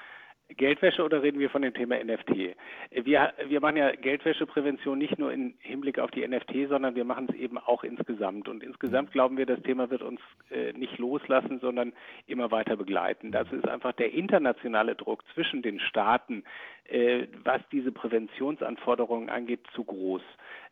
Geldwäsche 0.57 1.05
oder 1.05 1.23
reden 1.23 1.39
wir 1.39 1.51
von 1.51 1.63
dem 1.63 1.75
Thema 1.75 1.97
NFT? 2.03 2.57
Wir, 2.91 3.33
wir 3.47 3.61
machen 3.61 3.77
ja 3.77 3.93
Geldwäscheprävention 3.93 4.99
nicht 4.99 5.19
nur 5.19 5.33
im 5.33 5.55
Hinblick 5.61 5.99
auf 5.99 6.11
die 6.11 6.27
NFT, 6.27 6.69
sondern 6.69 6.95
wir 6.95 7.05
machen 7.05 7.29
es 7.31 7.37
eben 7.37 7.59
auch 7.59 7.85
insgesamt. 7.85 8.49
Und 8.49 8.63
insgesamt 8.63 9.13
glauben 9.13 9.37
wir, 9.37 9.47
das 9.47 9.63
Thema 9.63 9.91
wird 9.91 10.03
uns 10.03 10.21
äh, 10.51 10.73
nicht 10.73 10.99
loslassen, 10.99 11.61
sondern 11.61 11.93
immer 12.27 12.51
weiter 12.51 12.77
begleiten. 12.77 13.33
Dazu 13.33 13.57
ist 13.57 13.69
einfach 13.69 13.93
der 13.93 14.13
internationale 14.13 14.95
Druck 14.95 15.25
zwischen 15.35 15.63
den 15.63 15.81
Staaten, 15.81 16.45
äh, 16.85 17.27
was 17.45 17.61
diese 17.71 17.93
Präventionsanforderungen 17.93 19.31
angeht, 19.31 19.61
zu 19.75 19.85
groß. 19.85 20.23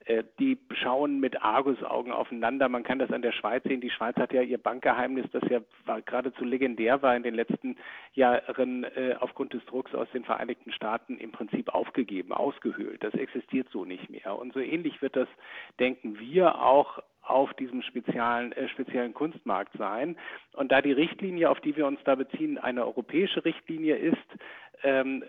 Äh, 0.05 0.25
die 0.38 0.59
schauen 0.73 1.21
mit 1.21 1.43
Argusaugen 1.43 2.12
aufeinander. 2.12 2.69
Man 2.69 2.83
kann 2.83 2.99
das 2.99 3.12
an 3.12 3.23
der 3.23 3.33
Schweiz 3.33 3.62
sehen. 3.64 3.81
Die 3.81 3.91
Schweiz 3.91 4.17
hat 4.17 4.33
ja 4.33 4.43
ihr 4.43 4.59
Bankgeheimnis, 4.59 5.27
das 5.33 5.43
ja 5.51 5.61
war, 5.85 6.01
geradezu 6.03 6.45
legendär 6.45 7.03
war 7.03 7.14
in 7.14 7.23
den 7.23 7.35
letzten 7.35 7.77
Jahren 8.14 8.85
äh, 8.85 9.17
aufgrund 9.21 9.53
des 9.53 9.64
Drucks 9.68 9.94
aus 9.94 10.09
den 10.12 10.24
Vereinigten 10.24 10.72
Staaten 10.72 11.18
im 11.18 11.33
Prinzip 11.33 11.74
aufgegeben, 11.74 12.33
ausgehöhlt. 12.33 13.02
Das 13.02 13.14
existiert 13.14 13.68
so 13.70 13.85
nicht 13.85 14.11
mehr. 14.11 14.37
Und 14.38 14.52
so 14.52 14.61
ähnlich 14.61 15.00
wird 15.02 15.16
das, 15.16 15.28
denken 15.78 16.18
wir, 16.18 16.61
auch 16.61 17.00
auf 17.22 17.52
diesem 17.54 17.83
speziellen, 17.83 18.52
äh, 18.52 18.68
speziellen 18.68 19.14
Kunstmarkt 19.14 19.76
sein. 19.76 20.16
Und 20.54 20.72
da 20.72 20.81
die 20.81 20.92
Richtlinie, 20.92 21.50
auf 21.50 21.61
die 21.61 21.76
wir 21.76 21.87
uns 21.87 22.00
da 22.04 22.14
beziehen, 22.14 22.59
eine 22.59 22.85
europäische 22.85 23.44
Richtlinie 23.44 23.96
ist, 23.96 24.16
ähm, 24.83 25.22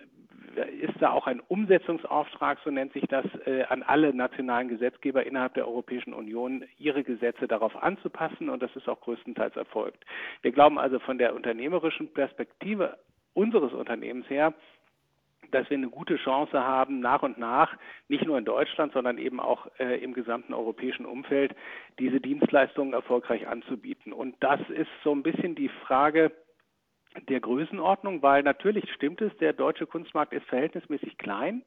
ist 0.81 0.99
da 0.99 1.11
auch 1.11 1.27
ein 1.27 1.41
Umsetzungsauftrag, 1.47 2.59
so 2.63 2.71
nennt 2.71 2.93
sich 2.93 3.05
das, 3.07 3.25
äh, 3.45 3.63
an 3.69 3.83
alle 3.83 4.13
nationalen 4.13 4.67
Gesetzgeber 4.67 5.25
innerhalb 5.25 5.53
der 5.53 5.67
Europäischen 5.67 6.13
Union, 6.13 6.63
ihre 6.77 7.03
Gesetze 7.03 7.47
darauf 7.47 7.75
anzupassen 7.81 8.49
und 8.49 8.63
das 8.63 8.75
ist 8.75 8.87
auch 8.89 8.99
größtenteils 9.01 9.55
erfolgt. 9.55 10.05
Wir 10.41 10.51
glauben 10.51 10.79
also 10.79 10.99
von 10.99 11.17
der 11.17 11.35
unternehmerischen 11.35 12.11
Perspektive 12.13 12.97
unseres 13.33 13.73
Unternehmens 13.73 14.29
her, 14.29 14.53
dass 15.51 15.69
wir 15.69 15.77
eine 15.77 15.89
gute 15.89 16.17
Chance 16.17 16.63
haben, 16.63 16.99
nach 16.99 17.23
und 17.23 17.37
nach, 17.37 17.75
nicht 18.07 18.25
nur 18.25 18.37
in 18.37 18.45
Deutschland, 18.45 18.93
sondern 18.93 19.17
eben 19.17 19.39
auch 19.39 19.67
äh, 19.79 19.97
im 20.03 20.13
gesamten 20.13 20.53
europäischen 20.53 21.05
Umfeld, 21.05 21.55
diese 21.97 22.19
Dienstleistungen 22.19 22.93
erfolgreich 22.93 23.47
anzubieten. 23.47 24.13
Und 24.13 24.35
das 24.41 24.59
ist 24.69 24.89
so 25.03 25.11
ein 25.11 25.23
bisschen 25.23 25.55
die 25.55 25.69
Frage, 25.69 26.31
der 27.27 27.39
Größenordnung, 27.39 28.21
weil 28.21 28.43
natürlich 28.43 28.91
stimmt 28.93 29.21
es, 29.21 29.35
der 29.37 29.53
deutsche 29.53 29.87
Kunstmarkt 29.87 30.33
ist 30.33 30.45
verhältnismäßig 30.45 31.17
klein. 31.17 31.63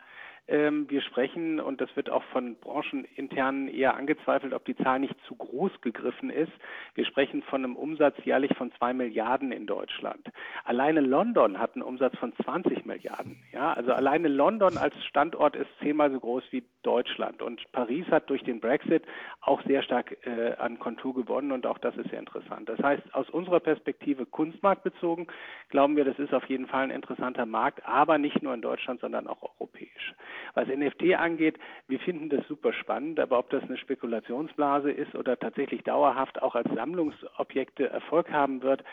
Ähm, 0.48 0.90
wir 0.90 1.00
sprechen, 1.02 1.60
und 1.60 1.80
das 1.80 1.94
wird 1.94 2.10
auch 2.10 2.24
von 2.24 2.56
brancheninternen 2.56 3.68
eher 3.68 3.94
angezweifelt, 3.96 4.52
ob 4.52 4.64
die 4.64 4.76
Zahl 4.76 4.98
nicht 4.98 5.14
zu 5.28 5.36
groß 5.36 5.80
gegriffen 5.82 6.30
ist. 6.30 6.52
Wir 6.94 7.06
sprechen 7.06 7.42
von 7.42 7.64
einem 7.64 7.76
Umsatz 7.76 8.16
jährlich 8.24 8.52
von 8.56 8.72
zwei 8.72 8.92
Milliarden 8.92 9.52
in 9.52 9.66
Deutschland. 9.66 10.28
Alleine 10.64 11.00
London 11.00 11.58
hat 11.58 11.74
einen 11.74 11.82
Umsatz 11.82 12.16
von 12.18 12.32
20 12.42 12.84
Milliarden. 12.84 13.38
Ja, 13.52 13.72
also 13.72 13.92
alleine 13.92 14.28
London 14.28 14.76
als 14.76 14.94
Standort 15.04 15.54
ist 15.54 15.70
zehnmal 15.80 16.10
so 16.10 16.18
groß 16.18 16.42
wie 16.50 16.64
Deutschland. 16.82 17.40
Und 17.40 17.60
Paris 17.70 18.06
hat 18.08 18.28
durch 18.28 18.42
den 18.42 18.60
Brexit 18.60 19.04
auch 19.40 19.62
sehr 19.62 19.82
stark 19.82 20.16
äh, 20.26 20.54
an 20.58 20.78
Kontur 20.80 21.14
gewonnen 21.14 21.52
und 21.52 21.66
auch 21.66 21.78
das 21.78 21.96
ist 21.96 22.10
sehr 22.10 22.18
interessant. 22.18 22.68
Das 22.68 22.80
heißt, 22.80 23.14
aus 23.14 23.30
unserer 23.30 23.60
Perspektive 23.60 24.26
kunstmarktbezogen 24.26 25.28
glauben 25.68 25.96
wir, 25.96 26.04
das 26.04 26.18
ist 26.18 26.34
auf 26.34 26.46
jeden 26.46 26.66
Fall 26.66 26.84
ein 26.84 26.90
interessanter 26.90 27.46
Markt, 27.46 27.86
aber 27.86 28.18
nicht 28.18 28.42
nur 28.42 28.54
in 28.54 28.62
Deutschland, 28.62 29.00
sondern 29.00 29.28
auch 29.28 29.42
europäisch. 29.42 30.14
Was 30.54 30.68
NFT 30.68 31.14
angeht, 31.14 31.58
wir 31.88 31.98
finden 32.00 32.28
das 32.28 32.46
super 32.48 32.72
spannend, 32.72 33.20
aber 33.20 33.38
ob 33.38 33.50
das 33.50 33.62
eine 33.64 33.76
Spekulationsblase 33.76 34.90
ist 34.90 35.14
oder 35.14 35.38
tatsächlich 35.38 35.82
dauerhaft 35.82 36.42
auch 36.42 36.54
als 36.54 36.68
Sammlungsobjekte 36.74 37.88
Erfolg 37.88 38.30
haben 38.30 38.62
wird, 38.62 38.84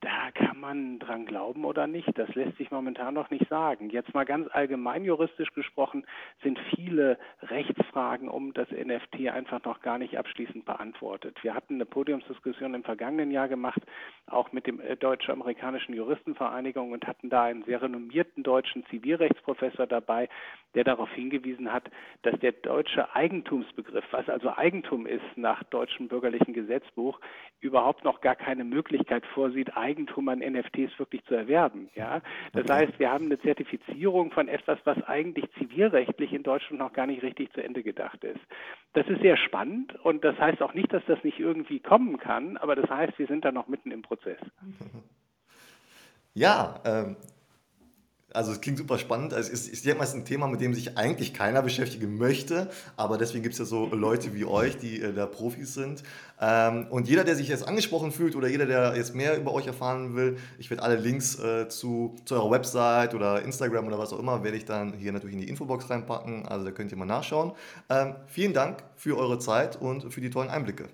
Da 0.00 0.30
kann 0.30 0.60
man 0.60 0.98
dran 0.98 1.24
glauben 1.24 1.64
oder 1.64 1.86
nicht. 1.86 2.18
Das 2.18 2.34
lässt 2.34 2.58
sich 2.58 2.70
momentan 2.70 3.14
noch 3.14 3.30
nicht 3.30 3.48
sagen. 3.48 3.88
Jetzt 3.88 4.12
mal 4.12 4.24
ganz 4.24 4.46
allgemein 4.52 5.04
juristisch 5.04 5.52
gesprochen 5.54 6.04
sind 6.42 6.58
viele 6.74 7.18
Rechtsfragen 7.42 8.28
um 8.28 8.52
das 8.52 8.70
NFT 8.70 9.28
einfach 9.32 9.64
noch 9.64 9.80
gar 9.80 9.96
nicht 9.98 10.18
abschließend 10.18 10.66
beantwortet. 10.66 11.42
Wir 11.42 11.54
hatten 11.54 11.74
eine 11.74 11.86
Podiumsdiskussion 11.86 12.74
im 12.74 12.84
vergangenen 12.84 13.30
Jahr 13.30 13.48
gemacht, 13.48 13.80
auch 14.26 14.52
mit 14.52 14.66
dem 14.66 14.80
äh, 14.80 14.96
Deutsch-Amerikanischen 14.96 15.94
Juristenvereinigung 15.94 16.92
und 16.92 17.06
hatten 17.06 17.30
da 17.30 17.44
einen 17.44 17.64
sehr 17.64 17.80
renommierten 17.80 18.42
deutschen 18.42 18.84
Zivilrechtsprofessor 18.86 19.86
dabei, 19.86 20.28
der 20.74 20.84
darauf 20.84 21.10
hingewiesen 21.12 21.72
hat, 21.72 21.90
dass 22.22 22.38
der 22.40 22.52
deutsche 22.52 23.14
Eigentumsbegriff, 23.14 24.04
was 24.10 24.28
also 24.28 24.54
Eigentum 24.54 25.06
ist 25.06 25.24
nach 25.36 25.62
deutschem 25.64 26.08
bürgerlichen 26.08 26.52
Gesetzbuch, 26.52 27.18
überhaupt 27.60 28.04
noch 28.04 28.20
gar 28.20 28.36
keine 28.36 28.64
Möglichkeit 28.64 29.24
vorsieht, 29.26 29.74
Eigentum 29.86 30.28
an 30.28 30.40
NFTs 30.40 30.98
wirklich 30.98 31.24
zu 31.26 31.34
erwerben. 31.34 31.88
Ja? 31.94 32.20
Das 32.52 32.64
okay. 32.64 32.72
heißt, 32.72 32.98
wir 32.98 33.10
haben 33.10 33.26
eine 33.26 33.40
Zertifizierung 33.40 34.32
von 34.32 34.48
etwas, 34.48 34.78
was 34.84 35.00
eigentlich 35.04 35.44
zivilrechtlich 35.58 36.32
in 36.32 36.42
Deutschland 36.42 36.80
noch 36.80 36.92
gar 36.92 37.06
nicht 37.06 37.22
richtig 37.22 37.52
zu 37.52 37.62
Ende 37.62 37.82
gedacht 37.82 38.24
ist. 38.24 38.40
Das 38.94 39.06
ist 39.06 39.20
sehr 39.22 39.36
spannend 39.36 39.94
und 40.04 40.24
das 40.24 40.36
heißt 40.38 40.60
auch 40.62 40.74
nicht, 40.74 40.92
dass 40.92 41.04
das 41.06 41.22
nicht 41.22 41.38
irgendwie 41.38 41.78
kommen 41.78 42.18
kann, 42.18 42.56
aber 42.56 42.74
das 42.74 42.90
heißt, 42.90 43.18
wir 43.18 43.26
sind 43.28 43.44
da 43.44 43.52
noch 43.52 43.68
mitten 43.68 43.92
im 43.92 44.02
Prozess. 44.02 44.40
Ja, 46.34 46.80
ähm, 46.84 47.16
also 48.36 48.52
es 48.52 48.60
klingt 48.60 48.78
super 48.78 48.98
spannend. 48.98 49.32
Also 49.32 49.50
es 49.50 49.66
ist, 49.66 49.86
ist 49.86 50.14
ein 50.14 50.24
Thema, 50.24 50.46
mit 50.46 50.60
dem 50.60 50.74
sich 50.74 50.98
eigentlich 50.98 51.32
keiner 51.32 51.62
beschäftigen 51.62 52.18
möchte, 52.18 52.68
aber 52.96 53.16
deswegen 53.16 53.42
gibt 53.42 53.54
es 53.54 53.58
ja 53.58 53.64
so 53.64 53.86
Leute 53.86 54.34
wie 54.34 54.44
euch, 54.44 54.76
die 54.76 55.00
äh, 55.00 55.12
da 55.12 55.26
Profis 55.26 55.72
sind. 55.74 56.02
Ähm, 56.40 56.86
und 56.90 57.08
jeder, 57.08 57.24
der 57.24 57.34
sich 57.34 57.48
jetzt 57.48 57.66
angesprochen 57.66 58.12
fühlt 58.12 58.36
oder 58.36 58.48
jeder, 58.48 58.66
der 58.66 58.94
jetzt 58.94 59.14
mehr 59.14 59.38
über 59.38 59.54
euch 59.54 59.66
erfahren 59.66 60.14
will, 60.14 60.36
ich 60.58 60.68
werde 60.68 60.82
alle 60.82 60.96
Links 60.96 61.38
äh, 61.38 61.68
zu, 61.68 62.14
zu 62.26 62.34
eurer 62.34 62.50
Website 62.50 63.14
oder 63.14 63.42
Instagram 63.42 63.86
oder 63.86 63.98
was 63.98 64.12
auch 64.12 64.18
immer, 64.18 64.44
werde 64.44 64.58
ich 64.58 64.66
dann 64.66 64.92
hier 64.92 65.12
natürlich 65.12 65.34
in 65.34 65.40
die 65.40 65.48
Infobox 65.48 65.88
reinpacken. 65.88 66.46
Also 66.46 66.66
da 66.66 66.72
könnt 66.72 66.92
ihr 66.92 66.98
mal 66.98 67.06
nachschauen. 67.06 67.52
Ähm, 67.88 68.16
vielen 68.26 68.52
Dank 68.52 68.84
für 68.96 69.16
eure 69.16 69.38
Zeit 69.38 69.80
und 69.80 70.12
für 70.12 70.20
die 70.20 70.30
tollen 70.30 70.50
Einblicke. 70.50 70.88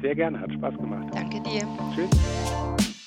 Sehr 0.00 0.14
gerne, 0.14 0.40
hat 0.40 0.52
Spaß 0.52 0.76
gemacht. 0.76 1.08
Danke 1.12 1.42
dir. 1.42 1.66
Tschüss. 1.94 2.97